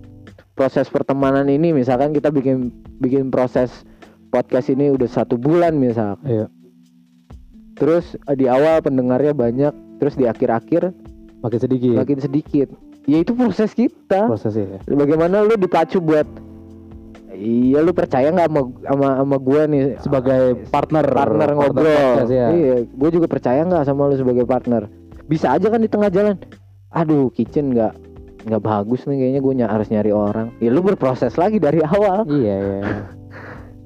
proses 0.58 0.90
pertemanan 0.90 1.46
ini 1.46 1.70
misalkan 1.70 2.18
kita 2.18 2.34
bikin 2.34 2.74
bikin 2.98 3.30
proses 3.30 3.86
podcast 4.34 4.74
ini 4.74 4.90
udah 4.90 5.06
satu 5.06 5.38
bulan 5.38 5.78
misal 5.78 6.18
Iya. 6.26 6.50
terus 7.78 8.18
eh, 8.26 8.34
di 8.34 8.50
awal 8.50 8.82
pendengarnya 8.82 9.38
banyak 9.38 9.70
terus 10.02 10.18
di 10.18 10.26
akhir-akhir 10.26 10.90
makin 11.46 11.60
sedikit. 11.62 11.94
makin 12.02 12.18
sedikit 12.18 12.68
ya 13.08 13.18
itu 13.24 13.32
proses 13.34 13.72
kita. 13.72 14.28
Prosesnya 14.28 14.78
ya 14.78 14.80
bagaimana 14.94 15.42
lu 15.42 15.56
dipacu 15.56 16.04
buat 16.04 16.28
iya 17.38 17.80
lu 17.86 17.94
percaya 17.94 18.34
nggak 18.34 18.50
sama 18.50 18.62
sama 18.84 19.08
sama 19.24 19.38
gue 19.40 19.62
nih 19.72 19.84
sebagai 20.04 20.42
partner? 20.68 21.06
Partner 21.08 21.50
ngobrol. 21.56 21.88
podcast 21.88 22.32
ya. 22.34 22.48
iya. 22.52 22.76
gue 22.84 23.10
juga 23.10 23.28
percaya 23.32 23.64
nggak 23.64 23.88
sama 23.88 24.12
lu 24.12 24.16
sebagai 24.20 24.44
partner? 24.44 24.92
Bisa 25.32 25.56
aja 25.56 25.72
kan 25.72 25.80
di 25.80 25.90
tengah 25.90 26.12
jalan. 26.12 26.36
Aduh 26.92 27.32
kitchen 27.32 27.72
nggak 27.72 27.96
nggak 28.48 28.64
bagus 28.64 29.04
nih 29.08 29.18
kayaknya 29.20 29.42
gue 29.44 29.54
harus 29.64 29.88
nyari 29.88 30.12
orang. 30.12 30.48
Ya 30.60 30.70
lu 30.70 30.84
berproses 30.84 31.40
lagi 31.40 31.64
dari 31.64 31.80
awal. 31.82 32.28
Iya 32.28 32.56
iya. 32.60 32.82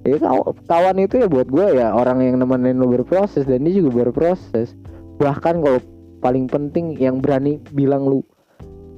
Ya 0.01 0.17
kaw- 0.17 0.57
kawan 0.65 0.97
itu 0.97 1.21
ya 1.21 1.29
buat 1.29 1.45
gue 1.45 1.77
ya 1.77 1.93
orang 1.93 2.25
yang 2.25 2.41
nemenin 2.41 2.81
lu 2.81 2.89
berproses 2.89 3.45
dan 3.45 3.61
dia 3.61 3.85
juga 3.85 4.01
berproses. 4.01 4.73
Bahkan 5.21 5.61
kalau 5.61 5.77
paling 6.25 6.49
penting 6.49 6.97
yang 6.97 7.21
berani 7.21 7.61
bilang 7.69 8.09
lu 8.09 8.25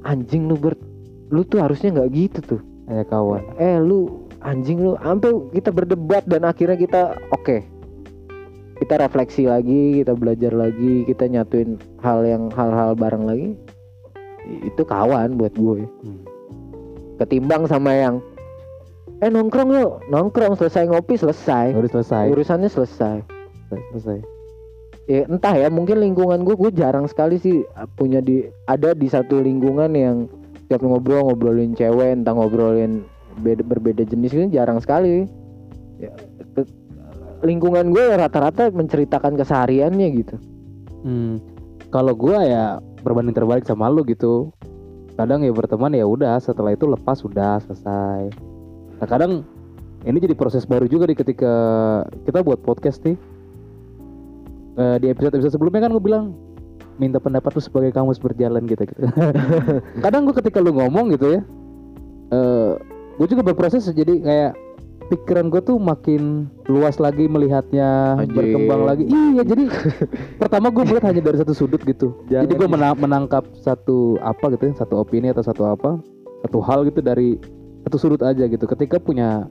anjing 0.04 0.48
lu 0.48 0.56
ber 0.56 0.76
lu 1.34 1.42
tuh 1.48 1.60
harusnya 1.64 1.92
nggak 1.92 2.10
gitu 2.14 2.40
tuh. 2.44 2.62
Ya 2.88 3.04
kawan. 3.08 3.44
Eh 3.58 3.80
lu 3.80 4.28
anjing 4.44 4.84
lu. 4.84 5.00
Sampai 5.00 5.34
kita 5.56 5.72
berdebat 5.72 6.24
dan 6.28 6.46
akhirnya 6.46 6.78
kita 6.78 7.18
oke. 7.32 7.64
Kita 8.84 9.00
refleksi 9.00 9.48
lagi 9.48 10.04
kita 10.04 10.14
belajar 10.18 10.52
lagi 10.52 11.08
kita 11.08 11.30
nyatuin 11.32 11.80
hal 12.04 12.28
yang 12.28 12.52
hal-hal 12.52 12.94
bareng 12.94 13.26
lagi. 13.26 13.50
Itu 14.68 14.84
kawan 14.84 15.40
buat 15.40 15.56
gue. 15.56 15.88
Hmm. 16.04 16.22
ketimbang 17.14 17.70
sama 17.70 17.94
yang 17.94 18.20
eh 19.24 19.32
nongkrong 19.32 19.72
yuk. 19.72 20.04
Nongkrong. 20.12 20.60
Selesai 20.60 20.92
ngopi 20.92 21.16
selesai. 21.16 21.72
Udah 21.72 21.92
selesai. 21.94 22.26
Urusannya 22.34 22.68
selesai. 22.68 23.24
Selesai 23.72 24.43
ya 25.08 25.28
entah 25.28 25.56
ya 25.56 25.68
mungkin 25.68 26.00
lingkungan 26.00 26.48
gue 26.48 26.56
gue 26.56 26.72
jarang 26.74 27.06
sekali 27.12 27.36
sih 27.38 27.64
uh, 27.76 27.88
punya 28.00 28.24
di 28.24 28.48
ada 28.72 28.96
di 28.96 29.08
satu 29.12 29.44
lingkungan 29.44 29.92
yang 29.92 30.32
tiap 30.72 30.80
ngobrol 30.80 31.28
ngobrolin 31.28 31.76
cewek 31.76 32.24
entah 32.24 32.32
ngobrolin 32.32 33.04
beda 33.44 33.66
berbeda 33.66 34.06
jenis 34.08 34.32
itu 34.32 34.48
jarang 34.54 34.80
sekali 34.80 35.28
ya, 36.00 36.14
ke- 36.56 36.72
lingkungan 37.44 37.92
gue 37.92 38.00
ya 38.00 38.16
rata-rata 38.16 38.72
menceritakan 38.72 39.36
kesehariannya 39.36 40.08
gitu 40.24 40.38
Hmm, 41.04 41.44
kalau 41.92 42.16
gua 42.16 42.48
ya 42.48 42.64
berbanding 43.04 43.36
terbalik 43.36 43.68
sama 43.68 43.92
lu 43.92 44.08
gitu. 44.08 44.56
Kadang 45.20 45.44
ya 45.46 45.52
berteman 45.54 45.94
ya 45.94 46.08
udah, 46.08 46.40
setelah 46.40 46.74
itu 46.74 46.88
lepas 46.90 47.22
sudah 47.22 47.60
selesai. 47.62 48.34
Nah, 48.98 49.08
kadang 49.08 49.44
ini 50.08 50.18
jadi 50.18 50.34
proses 50.34 50.66
baru 50.66 50.88
juga 50.90 51.06
nih 51.06 51.20
ketika 51.20 51.54
kita 52.24 52.42
buat 52.42 52.64
podcast 52.64 53.04
nih. 53.06 53.20
Eh, 54.74 54.98
di 54.98 55.08
episode 55.14 55.38
episode 55.38 55.54
sebelumnya 55.54 55.86
kan 55.86 55.94
gue 55.94 56.02
bilang 56.02 56.34
minta 56.98 57.22
pendapat 57.22 57.54
lu 57.54 57.62
sebagai 57.62 57.94
kamus 57.94 58.18
berjalan 58.18 58.66
gitu 58.66 58.90
gitu. 58.90 59.06
kadang 60.06 60.26
gue 60.26 60.34
ketika 60.42 60.62
lu 60.62 60.74
ngomong 60.74 61.14
gitu 61.14 61.38
ya, 61.38 61.42
eh 62.34 62.74
gue 63.22 63.28
juga 63.30 63.46
berproses 63.46 63.86
jadi 63.94 64.14
kayak 64.22 64.54
pikiran 65.14 65.54
gue 65.54 65.62
tuh 65.62 65.78
makin 65.78 66.50
luas 66.66 66.98
lagi 66.98 67.30
melihatnya 67.30 68.18
Anjing. 68.18 68.34
berkembang 68.34 68.82
lagi 68.82 69.04
iya 69.06 69.46
jadi 69.46 69.70
pertama 70.42 70.74
gue 70.74 70.84
melihat 70.90 71.14
hanya 71.14 71.22
dari 71.22 71.38
satu 71.38 71.54
sudut 71.54 71.82
gitu 71.86 72.18
Jangan 72.34 72.50
jadi 72.50 72.54
gue 72.58 72.68
mena- 72.70 72.98
menangkap 72.98 73.46
satu 73.62 74.18
apa 74.26 74.58
gitu 74.58 74.74
ya 74.74 74.74
satu 74.82 75.06
opini 75.06 75.30
atau 75.30 75.46
satu 75.46 75.70
apa 75.70 76.02
satu 76.50 76.60
hal 76.66 76.90
gitu 76.90 77.04
dari 77.06 77.38
satu 77.86 77.98
sudut 78.02 78.22
aja 78.26 78.48
gitu 78.50 78.66
ketika 78.66 78.98
punya 78.98 79.46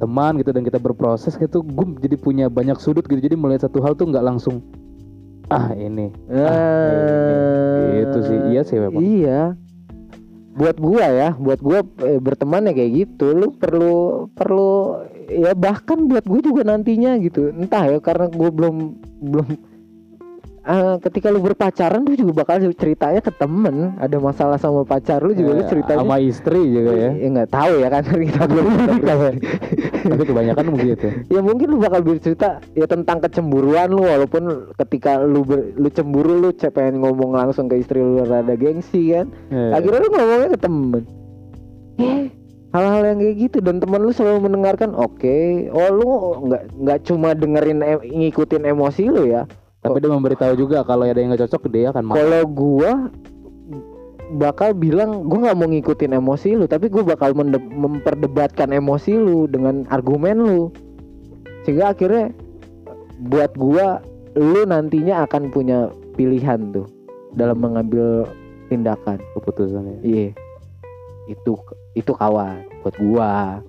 teman 0.00 0.40
gitu 0.40 0.50
dan 0.56 0.64
kita 0.64 0.80
berproses 0.80 1.36
gitu 1.36 1.60
gue 1.60 1.86
jadi 2.00 2.16
punya 2.16 2.46
banyak 2.48 2.80
sudut 2.80 3.04
gitu 3.04 3.20
jadi 3.20 3.36
melihat 3.36 3.68
satu 3.68 3.84
hal 3.84 3.92
tuh 3.92 4.08
nggak 4.08 4.24
langsung 4.24 4.64
ah 5.50 5.74
ini 5.74 6.08
Ah, 6.30 7.90
Gitu 7.90 8.18
sih. 8.22 8.38
Iya 8.54 8.62
sih 8.62 8.78
memang. 8.78 9.02
Iya. 9.02 9.40
Buat 10.50 10.76
gua 10.82 11.04
ya, 11.10 11.30
buat 11.34 11.60
gua 11.62 11.82
eh, 12.06 12.18
berteman 12.22 12.70
ya 12.70 12.72
kayak 12.74 12.92
gitu. 13.06 13.34
Lu 13.34 13.54
perlu 13.54 14.26
perlu 14.34 15.02
ya 15.30 15.54
bahkan 15.54 16.10
buat 16.10 16.26
gue 16.26 16.40
juga 16.42 16.66
nantinya 16.66 17.14
gitu. 17.22 17.54
Entah 17.54 17.86
ya 17.86 17.98
karena 18.02 18.26
gue 18.26 18.50
belum 18.50 18.76
belum 19.30 19.48
Ah, 20.60 21.00
ketika 21.00 21.32
lu 21.32 21.40
berpacaran 21.40 22.04
lu 22.04 22.12
juga 22.12 22.44
bakal 22.44 22.60
ceritanya 22.76 23.24
ke 23.24 23.32
temen. 23.32 23.96
Ada 23.96 24.20
masalah 24.20 24.60
sama 24.60 24.84
pacar 24.84 25.24
lu 25.24 25.32
juga 25.32 25.56
lu 25.56 25.62
Eh, 25.64 25.68
ceritanya 25.72 26.04
sama 26.04 26.20
istri 26.20 26.60
juga 26.68 26.92
ya. 26.92 27.10
Ya 27.16 27.28
nggak 27.32 27.50
tahu 27.50 27.72
ya 27.80 27.88
kan 27.88 28.02
kita 28.04 28.42
belum 28.44 28.66
ya. 29.00 29.16
tapi 30.00 30.22
kebanyakan 30.28 30.64
begitu 30.76 31.06
ya. 31.32 31.40
Mungkin 31.40 31.66
lu 31.72 31.78
bakal 31.80 32.00
bercerita 32.04 32.60
ya 32.76 32.84
tentang 32.84 33.24
kecemburuan 33.24 33.88
lu 33.88 34.04
walaupun 34.04 34.68
ketika 34.76 35.24
lu 35.24 35.48
ber- 35.48 35.72
lu 35.80 35.88
cemburu 35.88 36.36
lu 36.36 36.52
pengen 36.52 37.00
ngomong 37.00 37.32
langsung 37.32 37.64
ke 37.64 37.80
istri 37.80 38.04
lu 38.04 38.20
rada 38.20 38.52
gengsi 38.52 39.16
kan. 39.16 39.32
Eh, 39.48 39.72
akhirnya 39.72 40.00
lu 40.04 40.08
ngomongnya 40.12 40.48
ke 40.52 40.60
temen. 40.60 41.02
Hal-hal 42.70 43.02
yang 43.02 43.18
kayak 43.18 43.36
gitu 43.40 43.58
dan 43.58 43.82
teman 43.82 43.98
lu 43.98 44.14
selalu 44.14 44.46
mendengarkan 44.46 44.94
oke 44.94 45.36
oh 45.74 45.88
lu 45.90 46.06
nggak 46.46 46.62
nggak 46.78 46.98
cuma 47.02 47.34
dengerin 47.34 47.82
em- 47.82 48.06
ngikutin 48.06 48.62
emosi 48.62 49.10
lu 49.10 49.26
ya 49.26 49.42
tapi 49.80 49.96
dia 49.96 50.12
memberitahu 50.12 50.52
juga 50.60 50.84
kalau 50.84 51.08
ada 51.08 51.16
yang 51.16 51.32
nggak 51.32 51.48
cocok 51.48 51.72
dia 51.72 51.88
akan 51.88 52.04
marah. 52.04 52.16
Kalau 52.20 52.42
gua 52.52 52.92
bakal 54.36 54.76
bilang 54.76 55.24
gua 55.24 55.48
nggak 55.48 55.56
mau 55.56 55.68
ngikutin 55.72 56.12
emosi 56.20 56.52
lu 56.52 56.68
tapi 56.68 56.92
gua 56.92 57.16
bakal 57.16 57.32
memperdebatkan 57.56 58.76
emosi 58.76 59.16
lu 59.16 59.48
dengan 59.48 59.88
argumen 59.88 60.36
lu. 60.44 60.62
Sehingga 61.64 61.96
akhirnya 61.96 62.28
buat 63.32 63.56
gua 63.56 64.04
lu 64.36 64.68
nantinya 64.68 65.24
akan 65.24 65.48
punya 65.48 65.88
pilihan 66.12 66.76
tuh 66.76 66.84
dalam 67.32 67.64
mengambil 67.64 68.28
tindakan. 68.68 69.16
Keputusannya 69.32 70.04
iya. 70.04 70.36
Itu 71.24 71.56
itu 71.96 72.12
kawan 72.12 72.68
buat 72.84 72.96
gua 73.00 73.64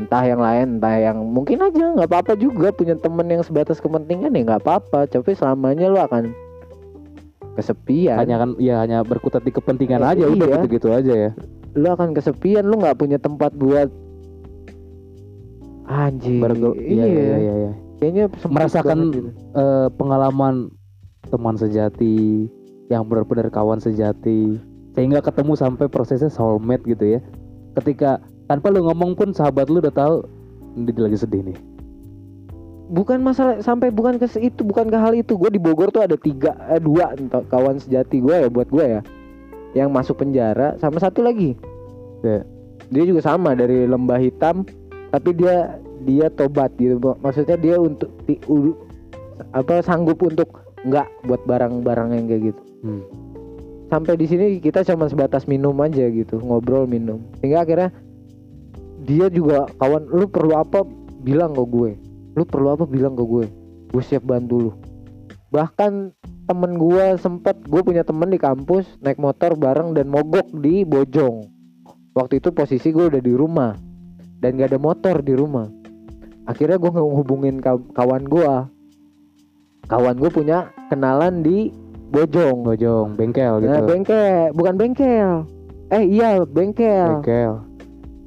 entah 0.00 0.24
yang 0.24 0.40
lain 0.40 0.66
entah 0.76 0.96
yang 0.96 1.20
mungkin 1.20 1.60
aja 1.60 1.92
nggak 1.92 2.08
apa-apa 2.08 2.32
juga 2.34 2.72
punya 2.72 2.96
temen 2.96 3.28
yang 3.28 3.42
sebatas 3.42 3.78
kepentingan 3.78 4.32
ya 4.32 4.40
nggak 4.42 4.62
apa-apa 4.62 5.04
tapi 5.04 5.32
selamanya 5.32 5.86
lu 5.86 6.00
akan 6.00 6.32
kesepian 7.52 8.16
hanya 8.16 8.36
kan 8.38 8.50
ya 8.56 8.80
hanya 8.80 9.02
berkutat 9.02 9.42
di 9.42 9.52
kepentingan 9.52 10.00
Eh, 10.00 10.10
aja 10.16 10.24
udah 10.24 10.46
iya. 10.46 10.56
gitu 10.56 10.66
gitu 10.72 10.88
aja 10.90 11.12
ya 11.12 11.30
lu 11.72 11.86
akan 11.86 12.14
kesepian 12.14 12.64
lu 12.64 12.80
nggak 12.80 12.96
punya 12.96 13.18
tempat 13.18 13.52
buat 13.52 13.90
anjing 15.86 16.38
Bergel- 16.38 16.78
iya 16.78 17.04
iya 17.04 17.22
iya, 17.36 17.54
iya. 17.58 17.72
kayaknya 17.98 18.24
Merasakan 18.46 18.98
gitu. 19.10 19.28
Eh, 19.52 19.88
pengalaman 19.94 20.70
teman 21.28 21.54
sejati 21.54 22.46
yang 22.88 23.04
benar-benar 23.04 23.50
kawan 23.50 23.78
sejati 23.78 24.56
sehingga 24.92 25.20
ketemu 25.20 25.54
sampai 25.54 25.86
prosesnya 25.86 26.26
soulmate 26.26 26.82
gitu 26.84 27.18
ya 27.18 27.20
ketika 27.76 28.18
tanpa 28.50 28.66
lu 28.74 28.82
ngomong 28.82 29.14
pun 29.14 29.30
sahabat 29.30 29.70
lu 29.70 29.78
udah 29.78 29.94
tahu 29.94 30.26
dia 30.82 31.06
lagi 31.06 31.22
sedih 31.22 31.46
nih. 31.46 31.58
Bukan 32.90 33.22
masalah 33.22 33.62
sampai 33.62 33.94
bukan 33.94 34.18
ke 34.18 34.26
itu 34.42 34.66
bukan 34.66 34.90
ke 34.90 34.98
hal 34.98 35.14
itu. 35.14 35.38
Gue 35.38 35.54
di 35.54 35.62
Bogor 35.62 35.94
tuh 35.94 36.02
ada 36.02 36.18
tiga 36.18 36.58
eh, 36.66 36.82
dua 36.82 37.14
kawan 37.46 37.78
sejati 37.78 38.18
gue 38.18 38.34
ya 38.34 38.48
buat 38.50 38.66
gue 38.66 38.98
ya 38.98 39.00
yang 39.78 39.94
masuk 39.94 40.18
penjara 40.18 40.74
sama 40.82 40.98
satu 40.98 41.22
lagi. 41.22 41.54
Ya. 42.26 42.42
dia 42.90 43.06
juga 43.06 43.22
sama 43.22 43.54
dari 43.54 43.86
lembah 43.86 44.18
hitam 44.18 44.66
tapi 45.14 45.30
dia 45.32 45.78
dia 46.04 46.26
tobat 46.28 46.74
gitu 46.76 46.98
Mak- 46.98 47.22
maksudnya 47.22 47.56
dia 47.56 47.78
untuk 47.78 48.10
ti- 48.26 48.42
u- 48.50 48.76
apa 49.54 49.80
sanggup 49.80 50.18
untuk 50.20 50.50
nggak 50.84 51.06
buat 51.24 51.40
barang-barang 51.46 52.18
yang 52.18 52.26
kayak 52.26 52.42
gitu. 52.50 52.62
Hmm. 52.82 53.02
sampai 53.88 54.14
di 54.18 54.26
sini 54.26 54.46
kita 54.58 54.82
cuma 54.86 55.06
sebatas 55.06 55.46
minum 55.46 55.74
aja 55.80 56.02
gitu 56.10 56.42
ngobrol 56.42 56.84
minum. 56.84 57.22
Sehingga 57.38 57.62
akhirnya 57.62 57.94
dia 59.04 59.32
juga 59.32 59.64
kawan 59.80 60.08
lu 60.12 60.28
perlu 60.28 60.54
apa 60.56 60.84
bilang 61.24 61.56
ke 61.56 61.64
gue. 61.64 61.90
Lu 62.36 62.42
perlu 62.44 62.72
apa 62.72 62.84
bilang 62.84 63.16
ke 63.16 63.24
gue? 63.24 63.46
Gue 63.90 64.02
siap 64.04 64.24
bantu 64.28 64.56
lu. 64.68 64.72
Bahkan 65.50 66.14
temen 66.46 66.72
gue 66.78 67.06
sempet 67.18 67.56
gue 67.66 67.80
punya 67.82 68.02
temen 68.02 68.30
di 68.30 68.38
kampus 68.38 68.86
naik 69.02 69.18
motor 69.18 69.56
bareng 69.56 69.96
dan 69.96 70.08
mogok 70.08 70.46
di 70.60 70.84
Bojong. 70.84 71.48
Waktu 72.14 72.42
itu 72.42 72.50
posisi 72.50 72.90
gue 72.90 73.08
udah 73.08 73.22
di 73.22 73.32
rumah 73.34 73.74
dan 74.42 74.58
gak 74.58 74.74
ada 74.74 74.80
motor 74.80 75.22
di 75.22 75.34
rumah. 75.34 75.66
Akhirnya 76.48 76.76
gue 76.76 76.90
ngehubungin 76.90 77.62
kaw- 77.62 77.90
kawan 77.94 78.26
gue. 78.26 78.52
Kawan 79.90 80.16
gue 80.18 80.30
punya 80.30 80.70
kenalan 80.90 81.42
di 81.42 81.72
Bojong. 82.10 82.66
Bojong 82.66 83.14
bengkel 83.14 83.62
gitu. 83.62 83.70
Nah, 83.70 83.82
bengkel, 83.86 84.50
bukan 84.54 84.74
bengkel. 84.74 85.30
Eh 85.90 86.06
iya, 86.06 86.42
bengkel. 86.46 87.22
bengkel 87.22 87.69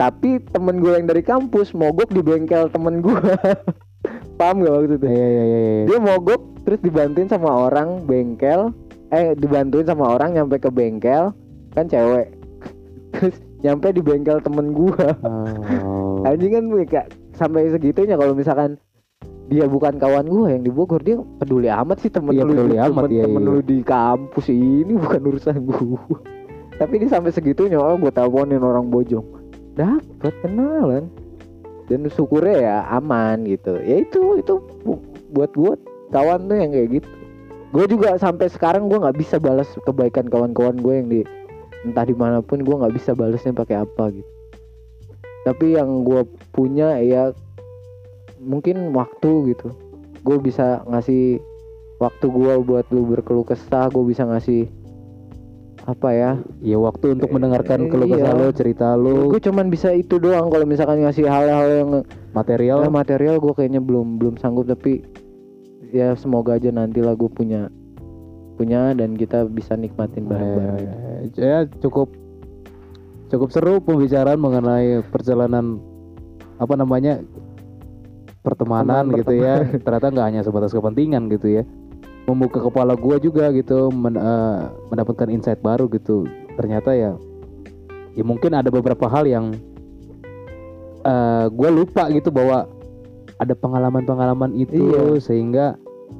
Tapi 0.04 0.44
temen 0.52 0.84
gue 0.84 1.00
yang 1.00 1.08
dari 1.08 1.24
kampus 1.24 1.72
mogok 1.72 2.12
di 2.12 2.20
bengkel 2.20 2.68
temen 2.68 3.00
gue. 3.00 3.16
Paham 4.40 4.68
gak 4.68 4.74
waktu 4.76 5.00
itu? 5.00 5.08
iya 5.08 5.28
iya 5.32 5.44
iya 5.48 5.60
iya 5.64 5.84
Dia 5.88 6.00
mogok 6.04 6.60
terus 6.68 6.84
dibantuin 6.84 7.32
sama 7.32 7.72
orang 7.72 8.04
bengkel. 8.04 8.76
Eh 9.16 9.32
dibantuin 9.40 9.88
sama 9.88 10.20
orang 10.20 10.36
nyampe 10.36 10.60
ke 10.60 10.68
bengkel 10.68 11.32
kan 11.72 11.88
cewek. 11.88 12.36
Terus 13.16 13.40
nyampe 13.64 13.96
di 13.96 14.04
bengkel 14.04 14.44
temen 14.44 14.76
gue. 14.76 15.08
Oh. 15.24 16.28
Anjing 16.28 16.52
kan 16.52 16.66
kayak 16.84 17.08
sampai 17.40 17.72
segitunya 17.72 18.20
kalau 18.20 18.36
misalkan 18.36 18.76
dia 19.48 19.72
bukan 19.72 19.96
kawan 20.04 20.28
gue 20.28 20.46
yang 20.52 20.64
di 20.68 20.72
Bogor 20.72 21.00
dia 21.00 21.20
peduli 21.40 21.68
amat 21.72 22.04
sih 22.04 22.12
temen 22.12 22.36
Iya, 22.36 22.44
lu 22.48 22.52
peduli 22.56 22.76
temen, 22.80 22.92
amat, 22.92 23.10
iya, 23.12 23.24
temen 23.28 23.44
iya. 23.44 23.52
lu 23.52 23.60
di 23.60 23.78
kampus 23.84 24.48
ini 24.50 24.94
bukan 24.96 25.20
urusan 25.20 25.58
gue 25.68 26.00
tapi 26.80 26.94
ini 26.96 27.08
sampai 27.12 27.36
segitunya 27.36 27.76
oh 27.76 28.00
gue 28.00 28.08
teleponin 28.08 28.64
orang 28.64 28.88
Bojong 28.88 29.43
dapet 29.74 30.34
kenalan. 30.42 31.10
Dan 31.92 32.08
syukurnya 32.08 32.58
ya 32.64 32.78
aman 32.96 33.44
gitu. 33.44 33.76
Ya 33.84 34.02
itu 34.02 34.40
itu 34.40 34.64
bu- 34.88 35.04
buat 35.36 35.52
gue 35.52 35.74
kawan 36.16 36.48
tuh 36.48 36.58
yang 36.58 36.72
kayak 36.72 36.90
gitu. 37.02 37.10
Gue 37.74 37.86
juga 37.90 38.16
sampai 38.22 38.48
sekarang 38.48 38.88
gue 38.88 39.02
nggak 39.02 39.18
bisa 39.18 39.36
balas 39.42 39.68
kebaikan 39.84 40.30
kawan-kawan 40.30 40.78
gue 40.80 40.94
yang 40.94 41.08
di 41.10 41.22
entah 41.84 42.08
di 42.08 42.16
mana 42.16 42.40
pun 42.40 42.64
gue 42.64 42.76
nggak 42.76 42.96
bisa 42.96 43.12
balasnya 43.12 43.52
pakai 43.52 43.84
apa 43.84 44.14
gitu. 44.14 44.32
Tapi 45.44 45.76
yang 45.76 46.08
gue 46.08 46.24
punya 46.56 47.02
ya 47.04 47.36
mungkin 48.40 48.96
waktu 48.96 49.52
gitu. 49.52 49.76
Gue 50.24 50.40
bisa 50.40 50.80
ngasih 50.88 51.44
waktu 52.00 52.26
gue 52.32 52.54
buat 52.64 52.86
lu 52.92 53.08
berkeluh 53.08 53.44
kesah 53.44 53.92
gue 53.92 54.04
bisa 54.08 54.24
ngasih 54.24 54.68
apa 55.84 56.10
ya? 56.10 56.32
Iya 56.60 56.80
waktu 56.80 57.12
untuk 57.14 57.28
Eh, 57.28 57.34
mendengarkan 57.34 57.88
keluh 57.88 58.08
kesah 58.08 58.32
iya. 58.32 58.40
lo, 58.40 58.48
cerita 58.50 58.88
lo, 58.96 59.28
gue 59.28 59.42
cuman 59.42 59.68
bisa 59.68 59.92
itu 59.92 60.16
doang 60.16 60.48
kalau 60.48 60.64
misalkan 60.64 61.04
ngasih 61.04 61.28
hal-hal 61.28 61.68
yang 61.68 61.90
material. 62.32 62.82
ya, 62.82 62.90
material 62.90 63.36
gue 63.38 63.52
kayaknya 63.52 63.80
belum 63.80 64.16
belum 64.16 64.36
sanggup 64.38 64.64
tapi 64.66 65.04
ya 65.92 66.16
semoga 66.16 66.56
aja 66.56 66.72
nanti 66.72 67.00
lah 67.00 67.14
gue 67.14 67.28
punya 67.28 67.68
punya 68.54 68.94
dan 68.94 69.14
kita 69.14 69.44
bisa 69.46 69.74
nikmatin 69.74 70.24
bareng-bareng. 70.24 70.80
Eh, 70.80 71.20
ya 71.36 71.58
cukup 71.78 72.10
cukup 73.28 73.50
seru 73.50 73.78
pembicaraan 73.78 74.38
mengenai 74.38 75.04
perjalanan 75.06 75.82
apa 76.58 76.74
namanya 76.74 77.20
pertemanan 78.40 79.08
Teman 79.08 79.18
gitu 79.18 79.34
ya. 79.36 79.64
ternyata 79.82 80.08
nggak 80.10 80.28
hanya 80.28 80.42
sebatas 80.42 80.72
kepentingan 80.72 81.28
gitu 81.28 81.60
ya 81.60 81.64
membuka 82.24 82.64
kepala 82.64 82.96
gua 82.96 83.20
juga 83.20 83.52
gitu 83.52 83.92
men- 83.92 84.16
eh, 84.16 84.60
mendapatkan 84.88 85.28
insight 85.28 85.60
baru 85.60 85.88
gitu 85.88 86.24
ternyata 86.56 86.94
ya 86.94 87.18
ya 88.14 88.24
mungkin 88.24 88.54
ada 88.54 88.70
beberapa 88.70 89.10
hal 89.10 89.26
yang 89.26 89.52
eh 91.04 91.46
gue 91.52 91.70
lupa 91.70 92.08
gitu 92.10 92.32
bahwa 92.32 92.64
ada 93.36 93.52
pengalaman-pengalaman 93.54 94.56
itu 94.56 94.94
Iya. 94.94 95.20
sehingga 95.20 95.66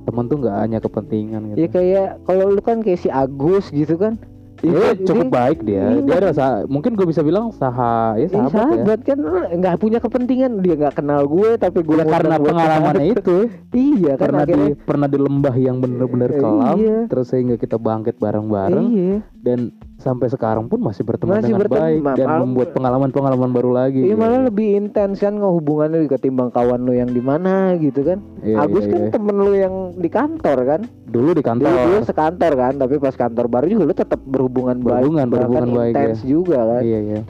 teman 0.04 0.28
tuh 0.28 0.44
nggak 0.44 0.58
hanya 0.60 0.80
kepentingan 0.84 1.56
Ya 1.56 1.64
gitu 1.64 1.80
kayak 1.80 2.20
kalau 2.28 2.52
lu 2.52 2.60
kan 2.60 2.84
kayak 2.84 3.00
si 3.00 3.08
Agus 3.08 3.72
gitu 3.72 3.96
kan. 3.96 4.20
Dia 4.64 4.96
Itu- 4.96 5.04
cukup 5.06 5.28
dia- 5.28 5.36
baik 5.36 5.60
dia. 5.62 5.84
Iya. 5.84 6.00
Dia 6.02 6.16
ada 6.18 6.32
sa- 6.32 6.64
mungkin 6.66 6.96
gue 6.96 7.04
bisa 7.04 7.20
bilang 7.20 7.52
saha 7.52 8.16
ya 8.16 8.26
Eh, 8.26 8.30
sahabat, 8.30 8.48
ya. 8.48 8.64
sahabat 8.74 9.00
kan 9.04 9.18
lu 9.20 9.32
nggak 9.54 9.76
punya 9.76 10.00
kepentingan 10.00 10.52
dia 10.58 10.76
nggak 10.78 10.96
kenal 10.96 11.22
gue 11.26 11.50
tapi 11.58 11.80
gue 11.80 11.96
Ya, 11.96 12.08
karena 12.10 12.36
pengalamannya 12.38 13.06
itu 13.12 13.38
iya 13.76 14.16
kan 14.16 14.24
pernah 14.26 14.44
di 14.46 14.56
pernah 14.78 15.06
di 15.06 15.18
lembah 15.18 15.56
yang 15.58 15.78
bener-bener 15.78 16.30
Eh, 16.30 16.40
kelam 16.40 16.78
iya. 16.78 17.00
terus 17.06 17.28
sehingga 17.28 17.56
kita 17.56 17.76
bangkit 17.76 18.16
bareng-bareng 18.18 18.88
iya 18.90 19.16
dan 19.38 19.76
sampai 20.04 20.28
sekarang 20.28 20.68
pun 20.68 20.84
masih 20.84 21.02
berteman 21.02 21.40
Masih 21.40 21.50
dengan 21.50 21.60
berteman, 21.64 21.80
baik 21.80 22.20
dan 22.20 22.28
membuat 22.44 22.70
pengalaman-pengalaman 22.76 23.50
baru 23.50 23.72
lagi. 23.72 24.04
iya 24.04 24.12
gitu. 24.12 24.20
malah 24.20 24.42
lebih 24.44 24.68
intens 24.76 25.18
kan 25.18 25.40
hubungannya 25.40 26.04
ketimbang 26.06 26.52
kawan 26.52 26.84
lu 26.84 26.92
yang 26.92 27.08
di 27.08 27.24
mana 27.24 27.80
gitu 27.80 28.04
kan 28.04 28.20
Iya, 28.44 28.60
Agus 28.60 28.84
iya, 28.84 28.92
kan 28.92 29.02
iya. 29.02 29.10
temen 29.10 29.36
lu 29.40 29.54
yang 29.56 29.76
di 29.96 30.10
kantor 30.12 30.58
kan 30.68 30.82
dulu 31.08 31.32
di 31.32 31.40
kantor. 31.40 31.64
dulu 31.66 31.80
dulu 31.88 32.00
sekantor 32.04 32.52
kan 32.54 32.74
tapi 32.76 32.96
pas 33.00 33.16
kantor 33.16 33.46
baru 33.48 33.66
juga 33.66 33.84
lu 33.86 33.96
tetap 33.96 34.20
berhubungan 34.22 34.78
baik 34.78 34.92
Berhubungan, 35.02 35.26
bahkan 35.26 35.48
berhubungan 35.48 35.70
baik, 35.74 35.94
intens 35.96 36.20
juga 36.22 36.60
kan 36.60 36.82
Iya 36.84 37.00
iya. 37.00 37.22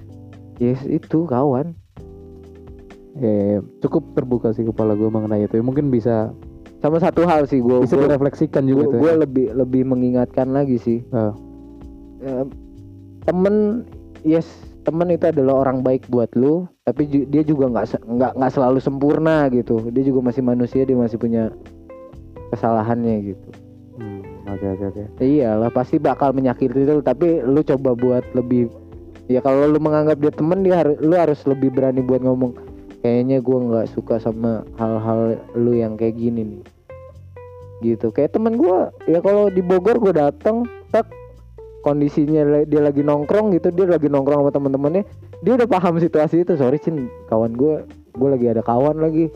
yes 0.58 0.82
itu 0.84 1.20
kawan 1.24 1.78
iya. 3.16 3.62
cukup 3.80 4.04
terbuka 4.14 4.50
sih 4.52 4.66
kepala 4.66 4.94
gue 4.94 5.06
mengenai 5.06 5.46
itu. 5.46 5.62
Mungkin 5.62 5.88
bisa 5.88 6.34
sama 6.80 6.98
satu 6.98 7.24
hal 7.24 7.46
sih 7.46 7.62
gue 7.62 7.80
bisa 7.80 7.96
direfleksikan 7.96 8.66
juga 8.66 8.92
gue 8.92 9.08
ya. 9.08 9.16
lebih 9.16 9.46
lebih 9.54 9.86
mengingatkan 9.86 10.50
lagi 10.50 10.76
sih. 10.76 11.00
Eh, 11.14 12.44
temen 13.24 13.88
yes 14.24 14.46
temen 14.84 15.08
itu 15.12 15.32
adalah 15.32 15.64
orang 15.64 15.80
baik 15.80 16.04
buat 16.12 16.28
lu 16.36 16.68
tapi 16.84 17.08
ju- 17.08 17.28
dia 17.32 17.40
juga 17.44 17.72
nggak 17.72 18.04
nggak 18.04 18.32
nggak 18.36 18.52
selalu 18.52 18.80
sempurna 18.84 19.48
gitu. 19.48 19.80
Dia 19.96 20.04
juga 20.04 20.20
masih 20.32 20.44
manusia 20.44 20.84
dia 20.84 20.98
masih 21.00 21.16
punya 21.16 21.48
kesalahannya 22.52 23.34
gitu. 23.34 23.50
Hmm, 23.96 24.22
Oke 24.52 24.66
oke 24.76 24.86
oke. 24.92 25.04
iyalah 25.24 25.72
pasti 25.72 25.98
bakal 26.02 26.36
menyakiti 26.36 26.84
lu 26.84 27.00
tapi 27.00 27.40
lu 27.46 27.64
coba 27.64 27.96
buat 27.96 28.26
lebih 28.36 28.68
ya 29.32 29.40
kalau 29.40 29.70
lu 29.72 29.80
menganggap 29.80 30.20
dia 30.20 30.34
temen 30.36 30.66
dia 30.68 30.84
harus 30.84 30.98
lu 31.00 31.16
harus 31.16 31.40
lebih 31.48 31.72
berani 31.72 32.04
buat 32.04 32.20
ngomong 32.20 32.52
kayaknya 33.00 33.40
gua 33.40 33.60
nggak 33.64 33.88
suka 33.96 34.20
sama 34.20 34.68
hal-hal 34.76 35.40
lu 35.56 35.72
yang 35.72 35.96
kayak 35.96 36.20
gini 36.20 36.44
nih. 36.44 36.64
Gitu 37.80 38.12
kayak 38.12 38.36
temen 38.36 38.60
gua 38.60 38.92
ya 39.08 39.24
kalau 39.24 39.48
di 39.48 39.64
Bogor 39.64 39.96
gua 40.04 40.12
dateng 40.28 40.68
tak 40.92 41.08
kondisinya 41.84 42.64
dia 42.64 42.82
lagi 42.82 43.04
nongkrong 43.04 43.52
gitu 43.54 43.68
dia 43.70 43.86
lagi 43.86 44.08
nongkrong 44.08 44.48
sama 44.48 44.52
temen-temennya 44.56 45.04
dia 45.44 45.54
udah 45.60 45.68
paham 45.68 46.00
situasi 46.00 46.48
itu. 46.48 46.56
Sorry 46.56 46.80
cin 46.80 47.12
kawan 47.28 47.54
gua 47.54 47.84
gua 48.16 48.40
lagi 48.40 48.48
ada 48.48 48.64
kawan 48.64 49.04
lagi. 49.04 49.28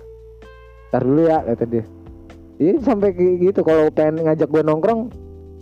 Ntar 0.89 1.03
dulu 1.03 1.21
ya 1.27 1.43
kata 1.43 1.65
dia. 1.67 1.83
Iya 2.57 2.81
sampai 2.81 3.11
kayak 3.13 3.35
gitu. 3.43 3.59
Kalau 3.61 3.91
pengen 3.91 4.23
ngajak 4.25 4.47
gue 4.47 4.63
nongkrong 4.63 5.11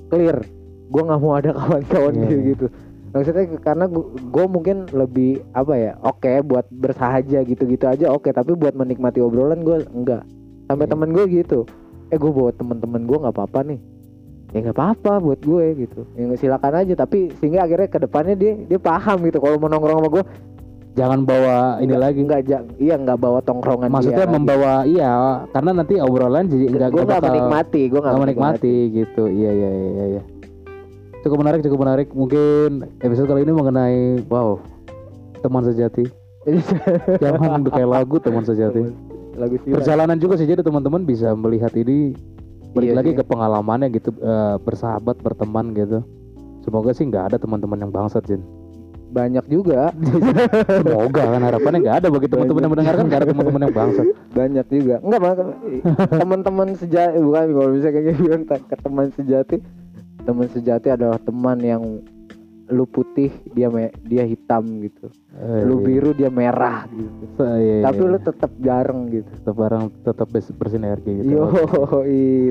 clear. 0.07 0.39
Gue 0.88 1.01
nggak 1.01 1.19
mau 1.19 1.33
ada 1.36 1.51
kawan-kawan 1.57 2.13
Iya, 2.13 2.21
gitu 2.23 2.36
iya. 2.38 2.47
gitu. 2.53 2.65
Maksudnya 3.11 3.43
karena 3.63 3.86
gue 4.05 4.45
mungkin 4.45 4.77
lebih 4.91 5.39
apa 5.55 5.73
ya 5.75 5.91
oke 6.03 6.29
buat 6.45 6.67
bersahaja 6.69 7.41
gitu-gitu 7.43 7.83
aja 7.83 8.13
oke. 8.13 8.29
Tapi 8.29 8.53
buat 8.53 8.77
menikmati 8.77 9.19
obrolan 9.19 9.65
gue 9.65 9.81
enggak. 9.91 10.23
Sampai 10.69 10.86
Iya. 10.86 10.91
temen 10.93 11.09
gue 11.11 11.25
gitu. 11.27 11.59
Eh 12.13 12.17
gue 12.21 12.31
bawa 12.31 12.53
temen-temen 12.53 13.09
gue 13.09 13.17
nggak 13.17 13.33
apa-apa 13.33 13.59
nih 13.65 13.79
ya 14.56 14.64
nggak 14.64 14.78
apa-apa 14.80 15.20
buat 15.20 15.43
gue 15.43 15.66
gitu 15.84 16.08
ya 16.16 16.32
silakan 16.39 16.80
aja 16.80 16.95
tapi 16.95 17.28
sehingga 17.43 17.68
akhirnya 17.68 17.91
ke 17.91 17.99
depannya 17.99 18.39
dia 18.39 18.56
dia 18.56 18.80
paham 18.80 19.20
gitu 19.28 19.43
kalau 19.43 19.60
mau 19.60 19.68
nongkrong 19.68 19.99
sama 19.99 20.10
gue 20.10 20.24
Jangan 20.95 21.28
bawa 21.28 21.84
ini 21.84 21.91
lagi. 21.91 22.24
nggak 22.24 22.41
ja- 22.47 22.64
iya 22.80 22.95
nggak 22.95 23.20
bawa 23.20 23.43
tongkrongan 23.43 23.91
Maksudnya 23.91 24.16
dia 24.16 24.28
lagi. 24.32 24.36
membawa 24.39 24.74
iya 24.88 25.12
karena 25.51 25.76
nanti 25.76 25.99
obrolan 25.99 26.47
jadi 26.47 26.72
enggak 26.72 26.89
gue 26.95 27.03
nggak 27.03 27.20
menikmati 27.20 27.82
gue 27.91 27.99
nggak 27.99 28.16
menikmati 28.16 28.76
gitu. 28.95 29.28
Iya 29.28 29.51
iya 29.51 29.70
iya 29.70 29.89
iya. 29.91 30.06
iya. 30.08 30.22
Cukup 31.20 31.43
menarik 31.43 31.68
cukup 31.68 31.84
menarik. 31.84 32.08
Mungkin 32.16 32.88
episode 33.03 33.28
kali 33.28 33.43
ini 33.43 33.51
mengenai 33.51 34.24
wow 34.32 34.56
teman 35.43 35.68
sejati. 35.68 36.08
Jangan 37.20 37.68
kayak 37.68 37.89
lagu 37.91 38.16
teman 38.24 38.47
sejati. 38.47 38.88
lagu 39.36 39.60
Perjalanan 39.68 40.16
juga 40.16 40.39
sih 40.39 40.47
jadi 40.47 40.64
teman-teman 40.64 41.03
bisa 41.03 41.36
melihat 41.36 41.76
ini 41.76 42.16
balik 42.76 42.88
Iya 42.88 42.95
lagi 42.95 43.09
sih. 43.09 43.17
ke 43.17 43.23
pengalamannya 43.23 43.88
gitu 43.89 44.09
eh, 44.13 44.55
bersahabat 44.59 45.15
berteman 45.17 45.71
gitu. 45.71 46.03
Semoga 46.59 46.91
sih 46.91 47.05
nggak 47.05 47.26
ada 47.26 47.38
teman-teman 47.38 47.80
yang 47.80 47.89
bangsat 47.89 48.26
Jin. 48.26 48.43
banyak 49.07 49.47
juga 49.47 49.95
Semoga 50.82 51.23
kan 51.30 51.39
harapannya 51.39 51.80
nggak 51.80 51.97
ada 51.97 52.07
bagi 52.09 52.28
teman-teman 52.28 52.59
yang 52.59 52.71
mendengarkan 52.73 53.03
nggak 53.05 53.19
ada 53.21 53.30
teman-teman 53.30 53.61
yang 53.61 53.73
bangsat. 53.73 54.05
banyak 54.30 54.65
juga 54.67 54.95
enggak 54.99 55.21
Bang. 55.21 55.38
teman-teman 56.11 56.67
sejati 56.73 57.17
bukan 57.17 57.47
kalau 57.49 57.69
bisa 57.71 57.88
kayak 57.89 58.05
gitu 58.11 58.19
bilang 58.21 58.43
tak- 58.43 58.65
ke 58.65 58.76
teman 58.76 59.07
sejati 59.09 59.55
teman 60.19 60.47
sejati 60.49 60.88
adalah 60.89 61.15
teman 61.17 61.57
yang 61.57 61.84
lu 62.66 62.84
putih 62.84 63.30
dia 63.53 63.70
me- 63.70 63.93
dia 64.03 64.24
hitam 64.24 64.66
gitu 64.82 65.05
lu 65.66 65.78
iya. 65.78 65.86
biru 65.86 66.09
dia 66.11 66.30
merah 66.30 66.89
gitu 66.89 67.24
Eh, 67.38 67.57
iya, 67.61 67.76
tapi 67.86 68.01
iya. 68.01 68.09
lu 68.09 68.18
tetap 68.18 68.51
jarang 68.57 68.99
gitu 69.07 69.30
tetap 69.30 69.55
barang 69.55 69.84
tetap 70.01 70.28
bersinergi 70.32 71.11
gitu. 71.22 71.30
yo 71.30 71.45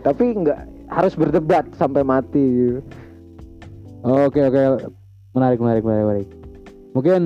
tapi 0.00 0.24
enggak 0.32 0.58
harus 0.86 1.14
berdebat 1.14 1.66
sampai 1.74 2.02
mati 2.02 2.38
gitu. 2.40 2.80
Oke 4.04 4.38
oke 4.38 4.86
menarik 5.32 5.58
menarik 5.58 5.82
menarik 5.82 6.04
menarik. 6.04 6.28
Mungkin 6.92 7.20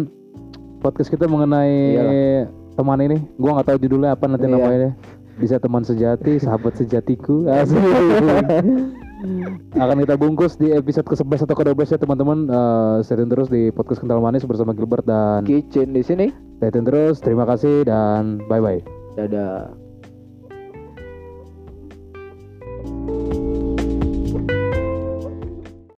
podcast 0.79 1.11
kita 1.11 1.27
mengenai 1.27 1.99
teman 2.73 3.03
ini, 3.03 3.19
gua 3.35 3.59
nggak 3.59 3.67
tahu 3.67 3.79
judulnya 3.83 4.15
apa 4.15 4.25
nanti 4.25 4.47
Iya. 4.47 4.55
namanya. 4.55 4.91
Bisa 5.37 5.59
teman 5.59 5.83
sejati, 5.83 6.39
sahabat 6.39 6.79
sejatiku. 6.79 7.45
Akan 9.79 9.99
kita 10.03 10.15
bungkus 10.15 10.55
di 10.55 10.71
episode 10.71 11.07
ke-11 11.11 11.51
atau 11.51 11.57
ke-12 11.59 11.89
ya 11.95 11.99
teman-teman. 11.99 12.39
Eh, 12.47 12.97
stay 13.03 13.19
tune 13.19 13.31
terus 13.31 13.49
di 13.51 13.75
podcast 13.75 14.03
Kental 14.03 14.23
Manis 14.23 14.47
bersama 14.47 14.71
Gilbert 14.75 15.07
dan 15.07 15.43
kitchen 15.43 15.91
di 15.95 16.03
sini 16.07 16.31
stay 16.63 16.71
tune 16.71 16.87
terus. 16.87 17.19
Terima 17.19 17.43
kasih 17.49 17.83
dan 17.83 18.43
bye 18.47 18.63
bye. 18.63 18.83
dadah 19.19 19.88